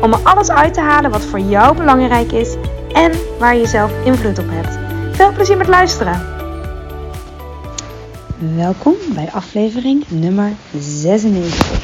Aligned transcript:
om 0.00 0.12
er 0.12 0.20
alles 0.22 0.50
uit 0.50 0.74
te 0.74 0.80
halen 0.80 1.10
wat 1.10 1.24
voor 1.24 1.40
jou 1.40 1.76
belangrijk 1.76 2.32
is 2.32 2.54
en 2.92 3.12
waar 3.38 3.56
je 3.56 3.66
zelf 3.66 4.04
invloed 4.04 4.38
op 4.38 4.48
hebt. 4.48 4.78
Veel 5.16 5.32
plezier 5.32 5.56
met 5.56 5.68
luisteren! 5.68 6.32
Welkom 8.56 8.94
bij 9.14 9.30
aflevering 9.32 10.08
nummer 10.08 10.52
96. 10.78 11.82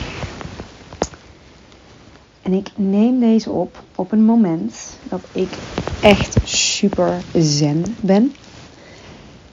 En 2.42 2.52
ik 2.52 2.68
neem 2.74 3.20
deze 3.20 3.50
op 3.50 3.82
op 3.94 4.12
een 4.12 4.24
moment 4.24 4.98
dat 5.02 5.20
ik 5.32 5.48
echt 6.02 6.36
super 6.44 7.12
zen 7.34 7.84
ben. 8.00 8.34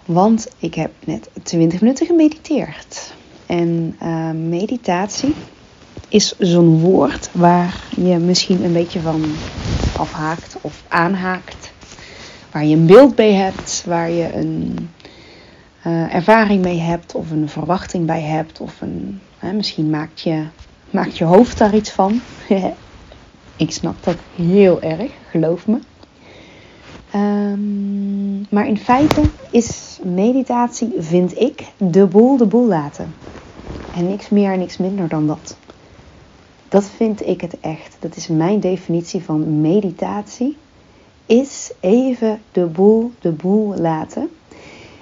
Want 0.06 0.48
ik 0.60 0.74
heb 0.74 0.92
net 1.06 1.30
20 1.44 1.82
minuten 1.82 2.06
gemediteerd. 2.06 3.14
En 3.46 3.96
uh, 4.04 4.32
meditatie 4.32 5.34
is 6.08 6.34
zo'n 6.40 6.80
woord 6.80 7.30
waar 7.32 7.84
je 7.96 8.18
misschien 8.18 8.64
een 8.64 8.74
beetje 8.74 9.00
van 9.00 9.24
afhaakt 9.98 10.58
of 10.62 10.84
aanhaakt. 10.88 11.72
Waar 12.52 12.66
je 12.66 12.76
een 12.76 12.86
beeld 12.86 13.16
bij 13.16 13.34
hebt, 13.34 13.84
waar 13.86 14.12
je 14.12 14.34
een 14.34 14.90
uh, 15.88 16.14
ervaring 16.16 16.64
mee 16.64 16.80
hebt 16.80 17.16
of 17.16 17.32
een 17.32 17.50
verwachting 17.50 18.06
bij 18.06 18.22
hebt. 18.22 18.60
Of 18.60 18.82
een, 18.82 19.22
misschien 19.54 19.90
maakt 19.90 20.22
je, 20.22 20.44
maakt 20.90 21.18
je 21.18 21.24
hoofd 21.24 21.58
daar 21.58 21.76
iets 21.76 21.92
van. 21.92 22.22
Ik 23.56 23.72
snap 23.72 24.04
dat 24.04 24.18
heel 24.36 24.82
erg, 24.82 25.12
geloof 25.30 25.68
me. 25.68 25.80
Um, 27.16 28.46
maar 28.50 28.68
in 28.68 28.78
feite 28.78 29.22
is 29.52 30.00
meditatie, 30.04 30.94
vind 30.98 31.40
ik, 31.40 31.64
de 31.78 32.06
boel 32.06 32.38
de 32.38 32.46
boel 32.46 32.68
laten. 32.68 33.14
En 33.96 34.08
niks 34.08 34.30
meer 34.30 34.52
en 34.52 34.60
niks 34.60 34.78
minder 34.78 35.08
dan 35.08 35.28
dat. 35.28 35.58
Dat 36.70 36.86
vind 36.86 37.28
ik 37.28 37.42
het 37.42 37.60
echt. 37.60 37.98
Dat 38.00 38.16
is 38.16 38.28
mijn 38.28 38.60
definitie 38.60 39.24
van 39.24 39.62
meditatie. 39.62 40.58
Is 41.26 41.72
even 41.80 42.42
de 42.52 42.66
boel 42.66 43.12
de 43.20 43.32
boel 43.32 43.76
laten. 43.78 44.30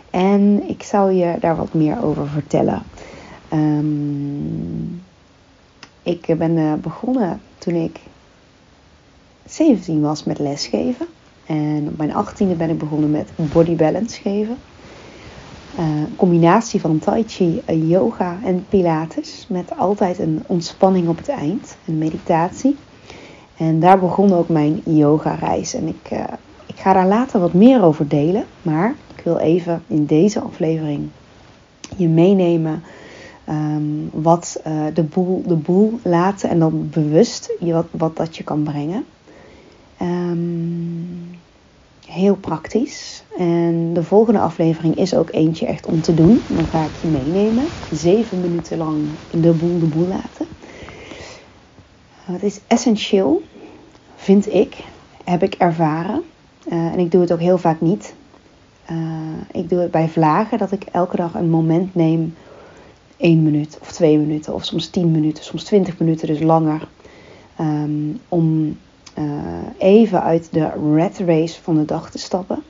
En 0.09 0.69
ik 0.69 0.83
zal 0.83 1.09
je 1.09 1.35
daar 1.39 1.55
wat 1.55 1.73
meer 1.73 2.03
over 2.03 2.27
vertellen. 2.27 2.83
Um, 3.53 5.03
ik 6.03 6.37
ben 6.37 6.57
uh, 6.57 6.73
begonnen 6.73 7.41
toen 7.57 7.73
ik 7.73 7.99
17 9.45 10.01
was 10.01 10.23
met 10.23 10.39
lesgeven. 10.39 11.07
En 11.45 11.87
op 11.87 11.97
mijn 11.97 12.11
18e 12.11 12.57
ben 12.57 12.69
ik 12.69 12.77
begonnen 12.77 13.11
met 13.11 13.29
body 13.35 13.75
balance 13.75 14.21
geven. 14.21 14.57
Een 15.77 16.15
combinatie 16.15 16.81
van 16.81 16.99
tai 16.99 17.23
chi, 17.27 17.61
yoga 17.87 18.37
en 18.43 18.65
pilates. 18.69 19.45
Met 19.49 19.77
altijd 19.77 20.19
een 20.19 20.43
ontspanning 20.45 21.07
op 21.07 21.17
het 21.17 21.29
eind. 21.29 21.77
Een 21.85 21.97
meditatie. 21.97 22.75
En 23.57 23.79
daar 23.79 23.99
begon 23.99 24.33
ook 24.33 24.49
mijn 24.49 24.81
yoga 24.85 25.33
reis. 25.33 25.73
En 25.73 25.87
ik, 25.87 26.11
uh, 26.11 26.23
ik 26.65 26.75
ga 26.75 26.93
daar 26.93 27.07
later 27.07 27.39
wat 27.39 27.53
meer 27.53 27.83
over 27.83 28.07
delen. 28.07 28.45
Maar 28.61 28.95
ik 29.15 29.23
wil 29.23 29.37
even 29.37 29.83
in 29.87 30.05
deze 30.05 30.39
aflevering 30.39 31.09
je 31.97 32.07
meenemen. 32.07 32.83
Um, 33.49 34.09
wat 34.11 34.61
uh, 34.67 34.83
de, 34.93 35.03
boel, 35.03 35.43
de 35.47 35.55
boel 35.55 35.99
laten 36.03 36.49
en 36.49 36.59
dan 36.59 36.89
bewust 36.89 37.51
wat, 37.59 37.87
wat 37.91 38.17
dat 38.17 38.37
je 38.37 38.43
kan 38.43 38.63
brengen. 38.63 39.05
Um, 40.01 41.39
heel 42.07 42.35
praktisch. 42.35 43.14
En 43.37 43.93
de 43.93 44.03
volgende 44.03 44.39
aflevering 44.39 44.95
is 44.95 45.15
ook 45.15 45.31
eentje 45.31 45.65
echt 45.65 45.85
om 45.85 46.01
te 46.01 46.13
doen. 46.13 46.45
Dan 46.47 46.67
ga 46.67 46.85
ik 46.85 46.95
je 46.95 47.07
meenemen. 47.07 47.69
Zeven 47.91 48.39
minuten 48.39 48.77
lang 48.77 49.07
de 49.29 49.51
boel 49.51 49.79
de 49.79 49.85
boel 49.85 50.07
laten. 50.07 50.47
Het 52.25 52.43
is 52.43 52.59
essentieel, 52.67 53.41
vind 54.15 54.53
ik, 54.53 54.83
heb 55.23 55.43
ik 55.43 55.53
ervaren. 55.53 56.23
Uh, 56.67 56.73
en 56.73 56.99
ik 56.99 57.11
doe 57.11 57.21
het 57.21 57.31
ook 57.31 57.39
heel 57.39 57.57
vaak 57.57 57.81
niet. 57.81 58.13
Uh, 58.91 58.97
ik 59.51 59.69
doe 59.69 59.79
het 59.79 59.91
bij 59.91 60.09
vlagen 60.09 60.57
dat 60.57 60.71
ik 60.71 60.83
elke 60.83 61.15
dag 61.15 61.33
een 61.33 61.49
moment 61.49 61.95
neem. 61.95 62.35
één 63.17 63.43
minuut 63.43 63.77
of 63.81 63.91
twee 63.91 64.17
minuten 64.17 64.53
of 64.53 64.65
soms 64.65 64.87
tien 64.87 65.11
minuten, 65.11 65.43
soms 65.43 65.63
twintig 65.63 65.99
minuten, 65.99 66.27
dus 66.27 66.39
langer. 66.39 66.87
Um, 67.59 68.19
om 68.29 68.77
uh, 69.17 69.25
even 69.77 70.21
uit 70.23 70.47
de 70.51 70.69
rat 70.95 71.17
race 71.17 71.61
van 71.61 71.75
de 71.75 71.85
dag 71.85 72.11
te 72.11 72.17
stappen. 72.17 72.63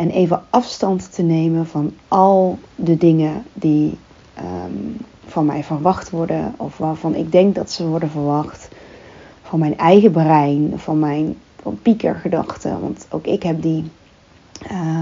En 0.00 0.10
even 0.10 0.42
afstand 0.50 1.14
te 1.14 1.22
nemen 1.22 1.66
van 1.66 1.94
al 2.08 2.58
de 2.74 2.96
dingen 2.96 3.44
die 3.52 3.98
um, 4.38 4.96
van 5.26 5.46
mij 5.46 5.64
verwacht 5.64 6.10
worden. 6.10 6.54
Of 6.56 6.78
waarvan 6.78 7.14
ik 7.14 7.32
denk 7.32 7.54
dat 7.54 7.70
ze 7.70 7.86
worden 7.86 8.10
verwacht. 8.10 8.68
Van 9.42 9.58
mijn 9.58 9.78
eigen 9.78 10.10
brein, 10.10 10.72
van 10.76 10.98
mijn 10.98 11.36
van 11.62 11.78
piekergedachten. 11.82 12.80
Want 12.80 13.06
ook 13.10 13.26
ik 13.26 13.42
heb 13.42 13.62
die. 13.62 13.90
Uh, 14.70 15.00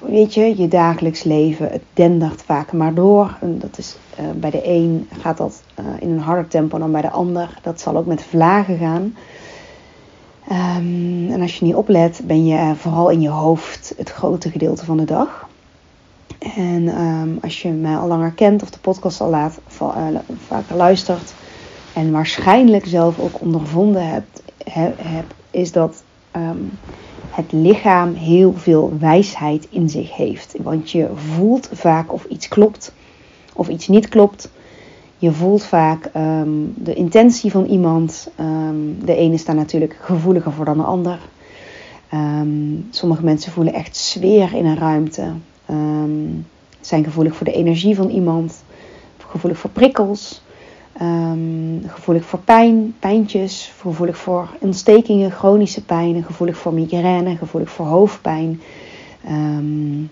weet 0.00 0.34
je, 0.34 0.60
je 0.60 0.68
dagelijks 0.68 1.22
leven, 1.22 1.68
het 1.70 1.84
dendert 1.92 2.42
vaak 2.42 2.72
maar 2.72 2.94
door. 2.94 3.36
En 3.40 3.58
dat 3.58 3.78
is, 3.78 3.96
uh, 4.20 4.30
bij 4.30 4.50
de 4.50 4.68
een 4.68 5.08
gaat 5.20 5.36
dat 5.36 5.62
uh, 5.80 5.86
in 5.98 6.10
een 6.10 6.18
harder 6.18 6.48
tempo 6.48 6.78
dan 6.78 6.92
bij 6.92 7.02
de 7.02 7.10
ander. 7.10 7.58
Dat 7.62 7.80
zal 7.80 7.96
ook 7.96 8.06
met 8.06 8.22
vlagen 8.22 8.78
gaan. 8.78 9.14
Um, 10.50 11.30
en 11.30 11.40
als 11.40 11.58
je 11.58 11.64
niet 11.64 11.74
oplet, 11.74 12.20
ben 12.24 12.46
je 12.46 12.74
vooral 12.76 13.10
in 13.10 13.20
je 13.20 13.28
hoofd 13.28 13.94
het 13.96 14.10
grote 14.10 14.50
gedeelte 14.50 14.84
van 14.84 14.96
de 14.96 15.04
dag. 15.04 15.48
En 16.56 17.00
um, 17.00 17.38
als 17.42 17.62
je 17.62 17.68
mij 17.68 17.96
al 17.96 18.08
langer 18.08 18.32
kent 18.32 18.62
of 18.62 18.70
de 18.70 18.78
podcast 18.78 19.20
al 19.20 19.30
laat, 19.30 19.58
uh, 19.82 20.06
vaker 20.46 20.76
luistert 20.76 21.34
en 21.92 22.10
waarschijnlijk 22.10 22.86
zelf 22.86 23.18
ook 23.18 23.40
ondervonden 23.40 24.08
hebt, 24.08 24.42
he, 24.64 24.90
heb, 24.96 25.34
is 25.50 25.72
dat 25.72 26.02
um, 26.36 26.70
het 27.30 27.52
lichaam 27.52 28.14
heel 28.14 28.54
veel 28.56 28.92
wijsheid 28.98 29.66
in 29.70 29.88
zich 29.88 30.16
heeft. 30.16 30.54
Want 30.62 30.90
je 30.90 31.08
voelt 31.14 31.68
vaak 31.72 32.12
of 32.12 32.24
iets 32.24 32.48
klopt 32.48 32.92
of 33.52 33.68
iets 33.68 33.88
niet 33.88 34.08
klopt. 34.08 34.50
Je 35.18 35.32
voelt 35.32 35.64
vaak 35.64 36.10
um, 36.16 36.74
de 36.76 36.94
intentie 36.94 37.50
van 37.50 37.64
iemand. 37.64 38.30
Um, 38.40 39.04
de 39.04 39.16
ene 39.16 39.34
is 39.34 39.44
daar 39.44 39.54
natuurlijk 39.54 39.96
gevoeliger 40.00 40.52
voor 40.52 40.64
dan 40.64 40.76
de 40.76 40.82
ander. 40.82 41.18
Um, 42.14 42.86
sommige 42.90 43.24
mensen 43.24 43.52
voelen 43.52 43.74
echt 43.74 43.96
sfeer 43.96 44.54
in 44.54 44.66
een 44.66 44.78
ruimte. 44.78 45.32
zijn 46.80 47.04
gevoelig 47.04 47.36
voor 47.36 47.46
de 47.46 47.52
energie 47.52 47.96
van 47.96 48.08
iemand. 48.08 48.64
Gevoelig 49.16 49.58
voor 49.58 49.70
prikkels. 49.70 50.42
gevoelig 51.86 52.24
voor 52.24 52.38
pijn, 52.38 52.94
pijntjes. 52.98 53.72
Gevoelig 53.80 54.16
voor 54.16 54.48
ontstekingen, 54.60 55.30
chronische 55.30 55.84
pijnen. 55.84 56.24
Gevoelig 56.24 56.56
voor 56.56 56.74
migraine. 56.74 57.36
Gevoelig 57.36 57.70
voor 57.70 57.86
hoofdpijn. 57.86 58.60
Uh, 59.28 60.08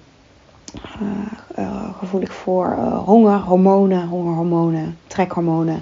gevoelig 1.99 2.33
voor 2.33 2.77
uh, 2.79 2.99
honger, 2.99 3.39
hormonen, 3.39 4.09
hongerhormonen, 4.09 4.97
trekhormonen. 5.07 5.81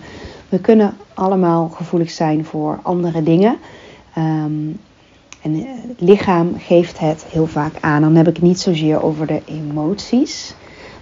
We 0.48 0.58
kunnen 0.60 0.94
allemaal 1.14 1.68
gevoelig 1.68 2.10
zijn 2.10 2.44
voor 2.44 2.78
andere 2.82 3.22
dingen. 3.22 3.58
Um, 4.18 4.80
en 5.42 5.54
het 5.88 6.00
lichaam 6.00 6.54
geeft 6.58 6.98
het 6.98 7.24
heel 7.24 7.46
vaak 7.46 7.72
aan. 7.80 8.02
Dan 8.02 8.14
heb 8.14 8.28
ik 8.28 8.34
het 8.34 8.44
niet 8.44 8.60
zozeer 8.60 9.02
over 9.02 9.26
de 9.26 9.42
emoties, 9.44 10.54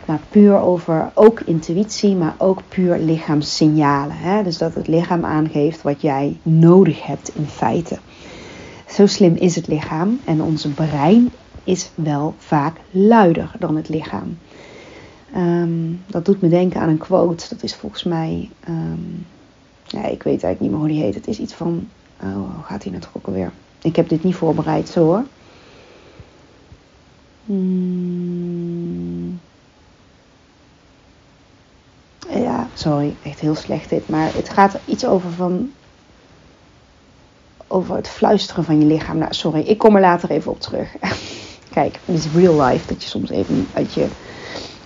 maar 0.05 0.21
puur 0.31 0.61
over 0.61 1.11
ook 1.15 1.41
intuïtie, 1.41 2.15
maar 2.15 2.35
ook 2.39 2.63
puur 2.69 2.99
lichaamssignalen. 2.99 4.17
Hè? 4.17 4.43
Dus 4.43 4.59
dat 4.59 4.75
het 4.75 4.87
lichaam 4.89 5.25
aangeeft 5.25 5.83
wat 5.83 6.01
jij 6.01 6.37
nodig 6.43 7.07
hebt 7.07 7.31
in 7.35 7.47
feite. 7.47 7.99
Zo 8.87 9.07
slim 9.07 9.35
is 9.35 9.57
het 9.57 9.67
lichaam 9.67 10.21
en 10.25 10.43
onze 10.43 10.69
brein 10.69 11.31
is 11.69 11.91
wel 11.95 12.35
vaak 12.39 12.77
luider 12.91 13.53
dan 13.59 13.77
het 13.77 13.89
lichaam. 13.89 14.39
Um, 15.37 16.03
dat 16.07 16.25
doet 16.25 16.41
me 16.41 16.49
denken 16.49 16.81
aan 16.81 16.89
een 16.89 16.99
quote. 16.99 17.47
Dat 17.49 17.63
is 17.63 17.75
volgens 17.75 18.05
mij. 18.05 18.51
Um, 18.69 19.27
ja, 19.85 20.05
ik 20.05 20.23
weet 20.23 20.43
eigenlijk 20.43 20.61
niet 20.61 20.71
meer 20.71 20.79
hoe 20.79 20.89
die 20.89 21.03
heet. 21.03 21.15
Het 21.15 21.29
is 21.29 21.39
iets 21.39 21.53
van. 21.53 21.89
Oh, 22.23 22.33
hoe 22.33 22.65
gaat 22.65 22.83
hij 22.83 22.93
nou 22.93 23.05
toch 23.05 23.17
ook 23.17 23.27
alweer? 23.27 23.53
Ik 23.83 23.97
heb 23.97 24.09
dit 24.09 24.25
niet 24.25 24.35
voorbereid 24.35 24.89
zo 24.89 25.05
hoor. 25.05 25.25
Hmm. 27.45 29.41
Ja, 32.31 32.69
sorry, 32.75 33.15
echt 33.23 33.41
heel 33.41 33.55
slecht 33.55 33.91
dit. 33.91 34.09
Maar 34.09 34.35
het 34.35 34.49
gaat 34.49 34.79
iets 34.85 35.07
over 35.07 35.31
van. 35.31 35.73
over 37.67 37.97
het 37.97 38.09
fluisteren 38.09 38.65
van 38.65 38.81
je 38.81 38.87
lichaam. 38.87 39.19
Nou, 39.19 39.35
sorry, 39.35 39.61
ik 39.61 39.79
kom 39.79 39.95
er 39.95 40.01
later 40.01 40.31
even 40.31 40.51
op 40.51 40.61
terug. 40.61 40.95
Kijk, 41.79 42.01
het 42.05 42.17
is 42.17 42.33
real 42.33 42.63
life 42.63 42.87
dat 42.87 43.03
je 43.03 43.09
soms 43.09 43.31
even 43.31 43.67
uit 43.75 43.95
je 43.95 44.07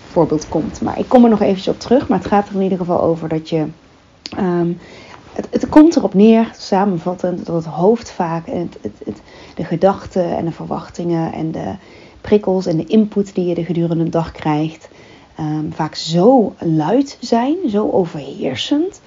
voorbeeld 0.08 0.48
komt. 0.48 0.80
Maar 0.80 0.98
ik 0.98 1.08
kom 1.08 1.24
er 1.24 1.30
nog 1.30 1.40
eventjes 1.40 1.74
op 1.74 1.80
terug. 1.80 2.08
Maar 2.08 2.18
het 2.18 2.26
gaat 2.26 2.48
er 2.48 2.54
in 2.54 2.62
ieder 2.62 2.78
geval 2.78 3.02
over 3.02 3.28
dat 3.28 3.48
je. 3.48 3.66
Ehm, 4.36 4.72
het, 5.32 5.46
het, 5.50 5.68
komt 5.68 5.96
erop 5.96 6.14
neer, 6.14 6.50
samenvattend, 6.58 7.46
dat 7.46 7.54
het 7.54 7.74
hoofd 7.74 8.10
vaak 8.10 8.46
het, 8.46 8.78
het, 8.82 9.20
de 9.54 9.64
gedachten 9.64 10.36
en 10.36 10.44
de 10.44 10.52
verwachtingen 10.52 11.32
en 11.32 11.50
de 11.50 11.74
prikkels 12.20 12.66
en 12.66 12.76
de 12.76 12.86
input 12.86 13.34
die 13.34 13.46
je 13.46 13.54
de 13.54 13.64
gedurende 13.64 14.08
dag 14.08 14.32
krijgt, 14.32 14.88
ehm, 15.36 15.70
vaak 15.70 15.94
zo 15.94 16.54
luid 16.58 17.16
zijn, 17.20 17.56
zo 17.68 17.90
overheersend, 17.90 19.00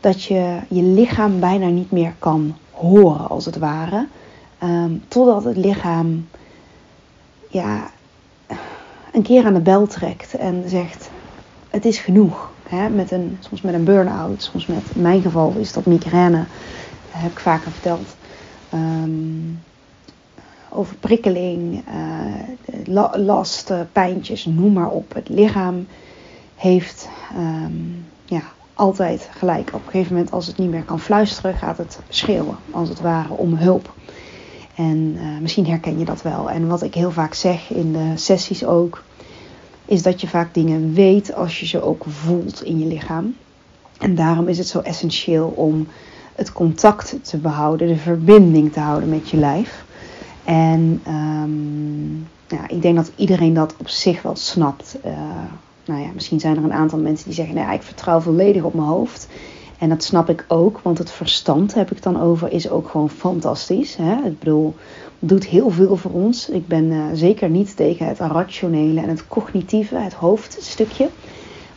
dat 0.00 0.22
je 0.22 0.58
je 0.68 0.82
lichaam 0.82 1.40
bijna 1.40 1.66
niet 1.66 1.90
meer 1.90 2.14
kan 2.18 2.56
horen, 2.70 3.28
als 3.28 3.44
het 3.44 3.58
ware. 3.58 4.06
Ehm, 4.58 4.92
totdat 5.08 5.44
het 5.44 5.56
lichaam 5.56 6.26
ja, 7.48 7.90
een 9.12 9.22
keer 9.22 9.44
aan 9.44 9.54
de 9.54 9.60
bel 9.60 9.86
trekt 9.86 10.34
en 10.34 10.64
zegt: 10.66 11.10
Het 11.68 11.84
is 11.84 11.98
genoeg. 11.98 12.50
Hè? 12.68 12.88
Met 12.88 13.10
een, 13.10 13.38
soms 13.40 13.60
met 13.60 13.74
een 13.74 13.84
burn-out, 13.84 14.42
soms 14.42 14.66
met, 14.66 14.82
in 14.94 15.02
mijn 15.02 15.22
geval 15.22 15.54
is 15.58 15.72
dat 15.72 15.86
migraine, 15.86 16.44
dat 17.12 17.20
heb 17.20 17.30
ik 17.30 17.38
vaker 17.38 17.70
verteld. 17.70 18.16
Um, 18.74 19.60
overprikkeling, 20.68 21.84
uh, 22.86 23.14
last, 23.14 23.72
pijntjes, 23.92 24.44
noem 24.44 24.72
maar 24.72 24.90
op. 24.90 25.14
Het 25.14 25.28
lichaam 25.28 25.86
heeft 26.54 27.08
ehm, 27.34 27.72
ja, 28.24 28.42
altijd 28.74 29.28
gelijk. 29.32 29.68
Op 29.72 29.84
een 29.84 29.90
gegeven 29.90 30.14
moment, 30.14 30.32
als 30.32 30.46
het 30.46 30.58
niet 30.58 30.70
meer 30.70 30.82
kan 30.82 31.00
fluisteren, 31.00 31.54
gaat 31.54 31.78
het 31.78 31.98
schreeuwen, 32.08 32.56
als 32.70 32.88
het 32.88 33.00
ware, 33.00 33.32
om 33.32 33.54
hulp. 33.54 33.94
En 34.78 35.16
uh, 35.16 35.38
misschien 35.40 35.66
herken 35.66 35.98
je 35.98 36.04
dat 36.04 36.22
wel. 36.22 36.50
En 36.50 36.68
wat 36.68 36.82
ik 36.82 36.94
heel 36.94 37.10
vaak 37.10 37.34
zeg 37.34 37.70
in 37.70 37.92
de 37.92 38.12
sessies 38.14 38.64
ook, 38.64 39.02
is 39.84 40.02
dat 40.02 40.20
je 40.20 40.28
vaak 40.28 40.54
dingen 40.54 40.94
weet 40.94 41.34
als 41.34 41.60
je 41.60 41.66
ze 41.66 41.82
ook 41.82 42.04
voelt 42.08 42.62
in 42.62 42.78
je 42.78 42.86
lichaam. 42.86 43.34
En 43.98 44.14
daarom 44.14 44.48
is 44.48 44.58
het 44.58 44.66
zo 44.66 44.80
essentieel 44.80 45.46
om 45.48 45.86
het 46.34 46.52
contact 46.52 47.16
te 47.22 47.36
behouden, 47.36 47.88
de 47.88 47.96
verbinding 47.96 48.72
te 48.72 48.80
houden 48.80 49.08
met 49.08 49.28
je 49.28 49.36
lijf. 49.36 49.84
En 50.44 51.02
um, 51.08 52.26
ja, 52.48 52.68
ik 52.68 52.82
denk 52.82 52.96
dat 52.96 53.10
iedereen 53.16 53.54
dat 53.54 53.74
op 53.78 53.88
zich 53.88 54.22
wel 54.22 54.36
snapt. 54.36 54.96
Uh, 55.06 55.12
nou 55.84 56.00
ja, 56.00 56.08
misschien 56.14 56.40
zijn 56.40 56.56
er 56.56 56.64
een 56.64 56.72
aantal 56.72 56.98
mensen 56.98 57.26
die 57.26 57.34
zeggen: 57.34 57.54
nou 57.54 57.72
ik 57.72 57.82
vertrouw 57.82 58.20
volledig 58.20 58.62
op 58.62 58.74
mijn 58.74 58.88
hoofd. 58.88 59.28
En 59.78 59.88
dat 59.88 60.02
snap 60.02 60.28
ik 60.28 60.44
ook, 60.48 60.80
want 60.82 60.98
het 60.98 61.10
verstand 61.10 61.74
heb 61.74 61.90
ik 61.90 62.02
dan 62.02 62.20
over, 62.20 62.52
is 62.52 62.70
ook 62.70 62.88
gewoon 62.88 63.10
fantastisch. 63.10 63.96
Hè? 63.96 64.14
Ik 64.24 64.38
bedoel, 64.38 64.74
doet 65.18 65.46
heel 65.46 65.70
veel 65.70 65.96
voor 65.96 66.10
ons. 66.10 66.48
Ik 66.48 66.66
ben 66.66 66.84
uh, 66.84 67.04
zeker 67.12 67.48
niet 67.48 67.76
tegen 67.76 68.06
het 68.06 68.18
rationele 68.18 69.00
en 69.00 69.08
het 69.08 69.26
cognitieve, 69.26 69.96
het 69.96 70.14
hoofdstukje. 70.14 71.08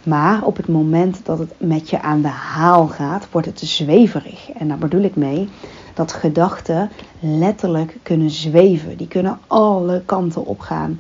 Maar 0.04 0.44
op 0.44 0.58
het 0.58 0.68
moment 0.68 1.26
dat 1.26 1.40
het 1.40 1.54
met 1.58 1.90
je 1.90 2.02
aan 2.02 2.22
de 2.22 2.28
haal 2.28 2.88
gaat, 2.88 3.28
wordt 3.32 3.48
het 3.48 3.60
zweverig. 3.60 4.52
En 4.52 4.68
daar 4.68 4.78
bedoel 4.78 5.02
ik 5.02 5.16
mee 5.16 5.50
dat 5.94 6.14
gedachten 6.14 6.90
letterlijk 7.20 7.98
kunnen 8.04 8.30
zweven. 8.30 8.98
Die 8.98 9.08
kunnen 9.08 9.40
alle 9.48 10.02
kanten 10.06 10.46
op 10.46 10.60
gaan. 10.60 11.00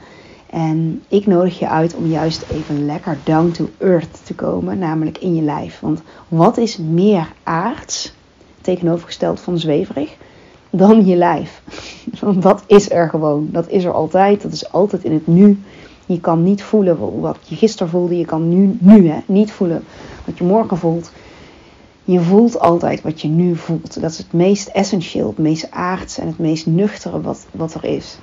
En 0.51 1.03
ik 1.07 1.25
nodig 1.25 1.59
je 1.59 1.67
uit 1.67 1.95
om 1.95 2.05
juist 2.05 2.45
even 2.51 2.85
lekker 2.85 3.17
down 3.23 3.51
to 3.51 3.69
earth 3.77 4.25
te 4.25 4.33
komen, 4.33 4.79
namelijk 4.79 5.17
in 5.17 5.35
je 5.35 5.41
lijf. 5.41 5.79
Want 5.79 6.01
wat 6.27 6.57
is 6.57 6.77
meer 6.77 7.27
aards, 7.43 8.13
tegenovergesteld 8.61 9.39
van 9.39 9.57
zweverig, 9.57 10.15
dan 10.69 11.05
je 11.05 11.15
lijf? 11.15 11.61
Want 12.19 12.41
dat 12.41 12.63
is 12.67 12.91
er 12.91 13.09
gewoon. 13.09 13.49
Dat 13.51 13.69
is 13.69 13.83
er 13.83 13.93
altijd. 13.93 14.41
Dat 14.41 14.51
is 14.51 14.71
altijd 14.71 15.03
in 15.03 15.13
het 15.13 15.27
nu. 15.27 15.59
Je 16.05 16.19
kan 16.19 16.43
niet 16.43 16.63
voelen 16.63 17.19
wat 17.21 17.37
je 17.43 17.55
gisteren 17.55 17.91
voelde. 17.91 18.17
Je 18.17 18.25
kan 18.25 18.49
nu, 18.49 18.77
nu 18.79 19.07
hè, 19.09 19.19
niet 19.25 19.51
voelen 19.51 19.83
wat 20.25 20.37
je 20.37 20.43
morgen 20.43 20.77
voelt. 20.77 21.11
Je 22.03 22.19
voelt 22.19 22.59
altijd 22.59 23.01
wat 23.01 23.21
je 23.21 23.27
nu 23.27 23.55
voelt. 23.55 24.01
Dat 24.01 24.11
is 24.11 24.17
het 24.17 24.33
meest 24.33 24.67
essentieel, 24.67 25.27
het 25.27 25.37
meest 25.37 25.71
aards 25.71 26.17
en 26.17 26.27
het 26.27 26.39
meest 26.39 26.65
nuchtere 26.65 27.21
wat, 27.21 27.45
wat 27.51 27.73
er 27.73 27.83
is. 27.83 28.17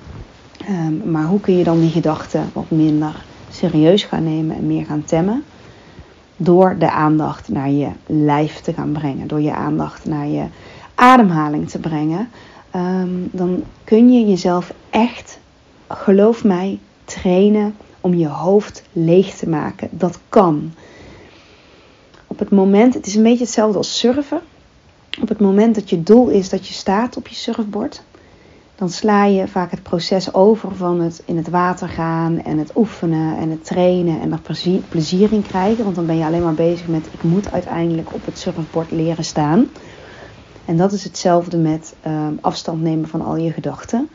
Um, 0.69 1.11
maar 1.11 1.25
hoe 1.25 1.41
kun 1.41 1.57
je 1.57 1.65
dan 1.65 1.81
die 1.81 1.91
gedachten 1.91 2.51
wat 2.53 2.71
minder 2.71 3.25
serieus 3.51 4.05
gaan 4.05 4.25
nemen 4.25 4.57
en 4.57 4.67
meer 4.67 4.85
gaan 4.85 5.05
temmen? 5.05 5.45
Door 6.37 6.77
de 6.79 6.91
aandacht 6.91 7.49
naar 7.49 7.71
je 7.71 7.89
lijf 8.07 8.61
te 8.61 8.73
gaan 8.73 8.93
brengen. 8.93 9.27
Door 9.27 9.41
je 9.41 9.55
aandacht 9.55 10.05
naar 10.05 10.27
je 10.27 10.45
ademhaling 10.95 11.71
te 11.71 11.79
brengen. 11.79 12.29
Um, 12.77 13.29
dan 13.33 13.63
kun 13.85 14.13
je 14.13 14.29
jezelf 14.29 14.73
echt, 14.91 15.39
geloof 15.89 16.45
mij, 16.45 16.79
trainen 17.05 17.75
om 18.01 18.15
je 18.15 18.29
hoofd 18.29 18.83
leeg 18.93 19.35
te 19.35 19.49
maken. 19.49 19.89
Dat 19.91 20.19
kan. 20.29 20.73
Op 22.27 22.39
het 22.39 22.51
moment, 22.51 22.95
het 22.95 23.07
is 23.07 23.15
een 23.15 23.23
beetje 23.23 23.45
hetzelfde 23.45 23.79
als 23.79 23.99
surfen. 23.99 24.41
Op 25.21 25.29
het 25.29 25.41
moment 25.41 25.75
dat 25.75 25.91
je 25.91 26.03
doel 26.03 26.29
is 26.29 26.49
dat 26.49 26.67
je 26.67 26.75
staat 26.75 27.17
op 27.17 27.29
je 27.29 27.35
surfboard, 27.35 28.03
dan 28.79 28.91
sla 28.91 29.25
je 29.25 29.49
vaak 29.49 29.71
het 29.71 29.83
proces 29.83 30.35
over 30.35 30.77
van 30.77 31.01
het 31.01 31.23
in 31.25 31.37
het 31.37 31.49
water 31.49 31.89
gaan 31.89 32.43
en 32.43 32.59
het 32.59 32.71
oefenen 32.77 33.37
en 33.37 33.51
het 33.51 33.65
trainen 33.65 34.21
en 34.21 34.33
er 34.33 34.41
plezier, 34.89 35.33
in 35.33 35.43
krijgen. 35.43 35.85
Want 35.85 35.97
dan 35.97 36.07
ben 36.07 36.17
je 36.17 36.25
alleen 36.25 36.43
maar 36.43 36.55
bezig 36.55 36.87
met 36.87 37.07
ik 37.13 37.23
moet 37.23 37.53
uiteindelijk 37.53 38.15
op 38.15 38.25
het 38.25 38.39
surfboard 38.39 38.91
leren 38.91 39.25
staan. 39.25 39.69
En 40.65 40.77
dat 40.77 40.93
is 40.93 41.05
hetzelfde 41.05 41.57
met 41.57 41.95
uh, 42.07 42.27
afstand 42.41 42.83
nemen 42.83 43.09
van 43.09 43.23
al 43.23 43.37
je 43.37 43.53
gedachten. 43.53 44.09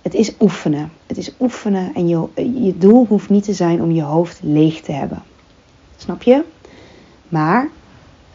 Het 0.00 0.14
is 0.14 0.32
oefenen. 0.40 0.92
Het 1.06 1.16
is 1.16 1.32
oefenen 1.40 1.94
en 1.94 2.08
je, 2.08 2.28
je 2.62 2.78
doel 2.78 3.06
hoeft 3.06 3.28
niet 3.28 3.44
te 3.44 3.52
zijn 3.52 3.82
om 3.82 3.90
je 3.90 4.02
hoofd 4.02 4.40
leeg 4.42 4.80
te 4.80 4.92
hebben. 4.92 5.22
Snap 5.96 6.22
je? 6.22 6.44
Maar 7.28 7.68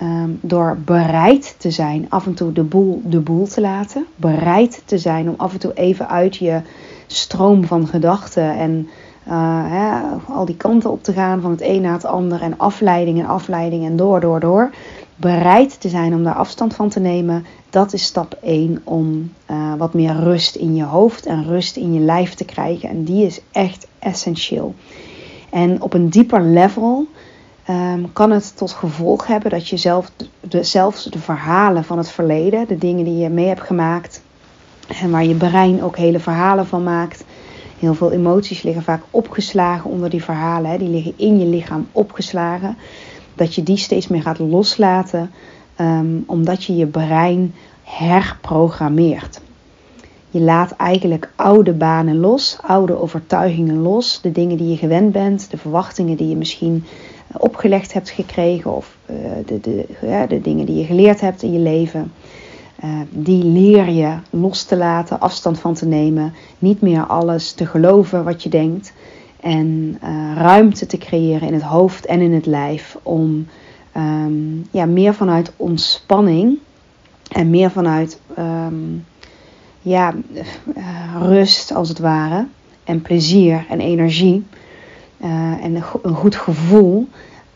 um, 0.02 0.40
door 0.42 0.78
bereid 0.86 1.56
te 1.58 1.72
zijn 1.72 2.06
af 2.10 2.26
en 2.26 2.34
toe 2.34 2.52
de 2.52 2.64
boel 2.64 3.02
de 3.06 3.20
boel 3.20 3.48
te 3.48 3.62
laten. 3.62 4.06
Bereid 4.16 4.82
te 4.86 4.98
zijn 4.98 5.30
om 5.30 5.36
af 5.38 5.54
en 5.54 5.60
toe 5.60 5.74
even 5.74 6.10
uit 6.10 6.36
je 6.36 6.62
stroom 7.08 7.66
van 7.66 7.88
gedachten 7.88 8.58
en 8.58 8.90
hè, 9.30 10.00
al 10.28 10.46
die 10.46 10.58
kanten 10.58 10.92
op 10.92 11.04
te 11.04 11.14
gaan 11.14 11.42
van 11.42 11.52
het 11.52 11.62
een 11.62 11.82
naar 11.82 11.94
het 11.94 12.06
ander 12.06 12.42
en 12.42 12.58
afleiding 12.58 13.20
en 13.20 13.26
afleiding 13.26 13.86
en 13.86 13.96
door, 13.96 14.20
door, 14.20 14.40
door. 14.40 14.70
Bereid 15.16 15.82
te 15.82 15.90
zijn 15.90 16.14
om 16.14 16.24
daar 16.24 16.34
afstand 16.34 16.76
van 16.76 16.90
te 16.90 17.00
nemen, 17.00 17.46
dat 17.70 17.94
is 17.94 18.04
stap 18.04 18.38
1 18.42 18.82
om 18.84 19.32
uh, 19.52 19.74
wat 19.78 19.94
meer 19.94 20.16
rust 20.16 20.56
in 20.56 20.76
je 20.76 20.84
hoofd 20.84 21.26
en 21.26 21.44
rust 21.44 21.76
in 21.76 21.94
je 21.94 22.00
lijf 22.00 22.34
te 22.34 22.46
krijgen. 22.46 22.90
En 22.90 23.04
die 23.04 23.26
is 23.26 23.42
echt 23.52 23.88
essentieel. 24.00 24.76
En 25.50 25.82
op 25.82 25.94
een 25.94 26.10
dieper 26.10 26.42
level 26.42 27.08
um, 27.70 28.14
kan 28.14 28.32
het 28.32 28.58
tot 28.58 28.72
gevolg 28.72 29.28
hebben 29.28 29.52
dat 29.52 29.68
je 29.68 29.78
zelf 29.78 30.12
de, 30.40 30.64
zelfs 30.64 31.04
de 31.04 31.20
verhalen 31.20 31.84
van 31.84 31.98
het 31.98 32.10
verleden, 32.10 32.68
de 32.68 32.78
dingen 32.78 33.06
die 33.06 33.18
je 33.18 33.30
mee 33.30 33.48
hebt 33.48 33.62
gemaakt 33.62 34.22
en 35.02 35.12
waar 35.12 35.26
je 35.26 35.36
brein 35.36 35.84
ook 35.84 35.98
hele 35.98 36.20
verhalen 36.20 36.68
van 36.68 36.84
maakt. 36.84 37.24
Heel 37.80 37.94
veel 37.94 38.12
emoties 38.12 38.62
liggen 38.62 38.84
vaak 38.84 39.04
opgeslagen 39.12 39.90
onder 39.90 40.10
die 40.10 40.24
verhalen, 40.24 40.72
hè, 40.72 40.78
die 40.78 40.90
liggen 40.90 41.14
in 41.16 41.40
je 41.40 41.46
lichaam 41.46 41.88
opgeslagen. 41.92 42.78
Dat 43.36 43.56
je 43.56 43.64
die 43.64 43.78
steeds 43.78 44.08
meer 44.08 44.22
gaat 44.22 44.40
loslaten, 44.40 45.32
um, 45.82 46.24
omdat 46.28 46.64
je 46.64 46.76
je 46.76 46.86
brein 46.86 47.54
herprogrammeert. 47.84 49.42
Je 50.30 50.40
laat 50.40 50.72
eigenlijk 50.72 51.32
oude 51.36 51.74
banen 51.74 52.20
los, 52.20 52.58
oude 52.62 53.02
overtuigingen 53.02 53.82
los, 53.82 54.20
de 54.22 54.32
dingen 54.32 54.58
die 54.58 54.70
je 54.70 54.78
gewend 54.78 55.12
bent, 55.12 55.52
de 55.52 55.58
verwachtingen 55.58 56.18
die 56.18 56.30
je 56.30 56.36
misschien 56.36 56.86
opgelegd 57.40 57.94
hebt 57.94 58.10
gekregen 58.10 58.76
of 58.76 58.98
uh, 59.10 59.16
de, 59.46 59.60
de, 59.60 59.86
ja, 60.02 60.26
de 60.26 60.42
dingen 60.42 60.66
die 60.66 60.76
je 60.76 60.86
geleerd 60.86 61.22
hebt 61.22 61.44
in 61.44 61.54
je 61.54 61.60
leven. 61.60 62.12
Uh, 62.84 62.90
die 63.10 63.44
leer 63.44 63.90
je 63.90 64.16
los 64.30 64.64
te 64.64 64.78
laten, 64.78 65.20
afstand 65.20 65.60
van 65.60 65.74
te 65.74 65.86
nemen, 65.86 66.34
niet 66.60 66.82
meer 66.82 67.06
alles 67.06 67.52
te 67.52 67.66
geloven 67.66 68.24
wat 68.24 68.44
je 68.44 68.50
denkt 68.50 68.94
en 69.40 70.00
uh, 70.04 70.36
ruimte 70.36 70.86
te 70.86 70.98
creëren 70.98 71.48
in 71.48 71.54
het 71.54 71.64
hoofd 71.64 72.06
en 72.06 72.22
in 72.22 72.34
het 72.34 72.46
lijf 72.46 72.98
om 73.04 73.48
um, 73.98 74.68
ja, 74.72 74.86
meer 74.86 75.14
vanuit 75.14 75.52
ontspanning 75.56 76.58
en 77.32 77.50
meer 77.50 77.72
vanuit 77.72 78.20
um, 78.38 79.06
ja, 79.82 80.14
rust 81.20 81.74
als 81.74 81.90
het 81.90 82.00
ware 82.00 82.48
en 82.84 83.02
plezier 83.02 83.66
en 83.70 83.80
energie 83.80 84.44
uh, 85.18 85.64
en 85.64 85.76
een, 85.76 86.16
goed 86.16 86.36
gevoel 86.36 87.08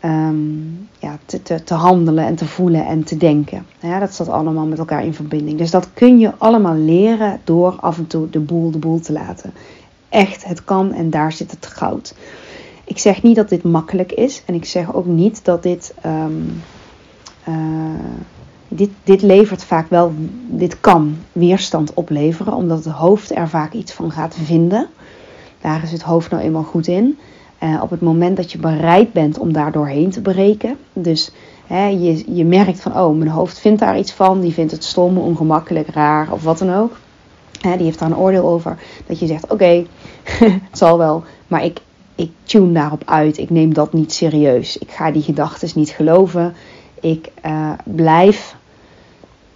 um, 0.06 0.90
ja, 1.00 1.18
te, 1.26 1.42
te, 1.42 1.64
te, 1.64 1.74
handelen 1.74 2.26
en 2.26 2.36
te 2.36 2.46
voelen 2.46 2.86
en 2.86 3.04
te 3.04 3.18
denken. 3.18 3.66
Ja, 3.80 4.00
dat 4.00 4.14
staat 4.14 4.30
allemaal 4.30 4.66
met 4.66 4.80
elkaar 4.80 5.06
in 5.06 5.14
verbinding. 5.14 5.58
Dus 5.58 5.72
dat 5.72 5.94
kun 5.94 6.20
je 6.20 6.32
allemaal 6.38 6.76
leren 6.76 7.40
door 7.44 7.76
af 7.80 7.98
en 7.98 8.08
toe 8.08 8.30
de 8.30 8.40
boel 8.40 8.72
de 8.72 8.78
boel 8.78 9.00
te 9.00 9.14
laten. 9.14 9.54
Echt, 10.10 10.44
het 10.44 10.64
kan 10.64 10.94
en 10.94 11.10
daar 11.10 11.32
zit 11.32 11.52
het 11.52 11.66
goud. 11.66 12.16
Ik 12.84 12.98
zeg 12.98 13.24
niet 13.24 13.36
dat 13.36 13.50
dit 13.50 13.64
makkelijk 13.64 14.12
is 14.12 14.44
en 14.46 14.54
ik 14.54 14.66
zeg 14.66 14.94
ook 14.94 15.06
niet 15.06 15.46
dat 15.46 15.64
dit 15.64 15.94
um, 16.06 16.62
uh, 17.48 17.56
dit, 18.68 18.90
dit 19.04 19.22
levert 19.22 19.64
vaak 19.64 19.90
wel, 19.90 20.14
dit 20.48 20.80
kan 20.80 21.18
weerstand 21.32 21.94
opleveren, 21.94 22.54
omdat 22.54 22.84
het 22.84 22.94
hoofd 22.94 23.36
er 23.36 23.50
vaak 23.50 23.74
iets 23.74 23.92
van 23.92 24.12
gaat 24.12 24.36
vinden. 24.44 24.88
Daar 25.62 25.84
is 25.84 25.92
het 25.92 26.02
hoofd 26.02 26.32
nou 26.32 26.44
eenmaal 26.44 26.64
goed 26.64 26.88
in. 26.88 27.20
Uh, 27.64 27.82
op 27.84 27.90
het 27.90 28.02
moment 28.02 28.38
dat 28.38 28.52
je 28.52 28.58
bereid 28.58 29.14
bent 29.14 29.40
om 29.40 29.54
daar 29.54 29.72
doorheen 29.72 30.10
te 30.10 30.22
breken. 30.22 30.78
Dus 30.94 31.32
hè, 31.68 31.86
je, 31.86 32.36
je 32.36 32.46
merkt 32.46 32.82
van, 32.82 32.98
oh, 32.98 33.18
mijn 33.18 33.30
hoofd 33.30 33.60
vindt 33.60 33.80
daar 33.80 33.98
iets 33.98 34.12
van. 34.12 34.42
Die 34.42 34.54
vindt 34.54 34.72
het 34.72 34.84
stom, 34.84 35.18
ongemakkelijk, 35.18 35.88
raar 35.88 36.32
of 36.32 36.44
wat 36.44 36.58
dan 36.58 36.74
ook. 36.74 36.98
Hè, 37.62 37.76
die 37.76 37.86
heeft 37.86 38.00
daar 38.00 38.10
een 38.10 38.18
oordeel 38.18 38.48
over. 38.48 38.78
Dat 39.06 39.20
je 39.20 39.28
zegt, 39.28 39.52
oké, 39.52 39.86
het 40.70 40.78
zal 40.78 40.98
wel. 40.98 41.24
Maar 41.48 41.64
ik, 41.64 41.80
ik 42.16 42.32
tune 42.44 42.72
daarop 42.72 43.04
uit. 43.06 43.38
Ik 43.38 43.50
neem 43.50 43.74
dat 43.74 43.94
niet 43.94 44.14
serieus. 44.14 44.78
Ik 44.78 44.92
ga 44.92 45.12
die 45.12 45.22
gedachten 45.22 45.70
niet 45.76 45.90
geloven. 45.90 46.54
Ik 47.00 47.32
uh, 47.46 47.72
blijf 47.84 48.56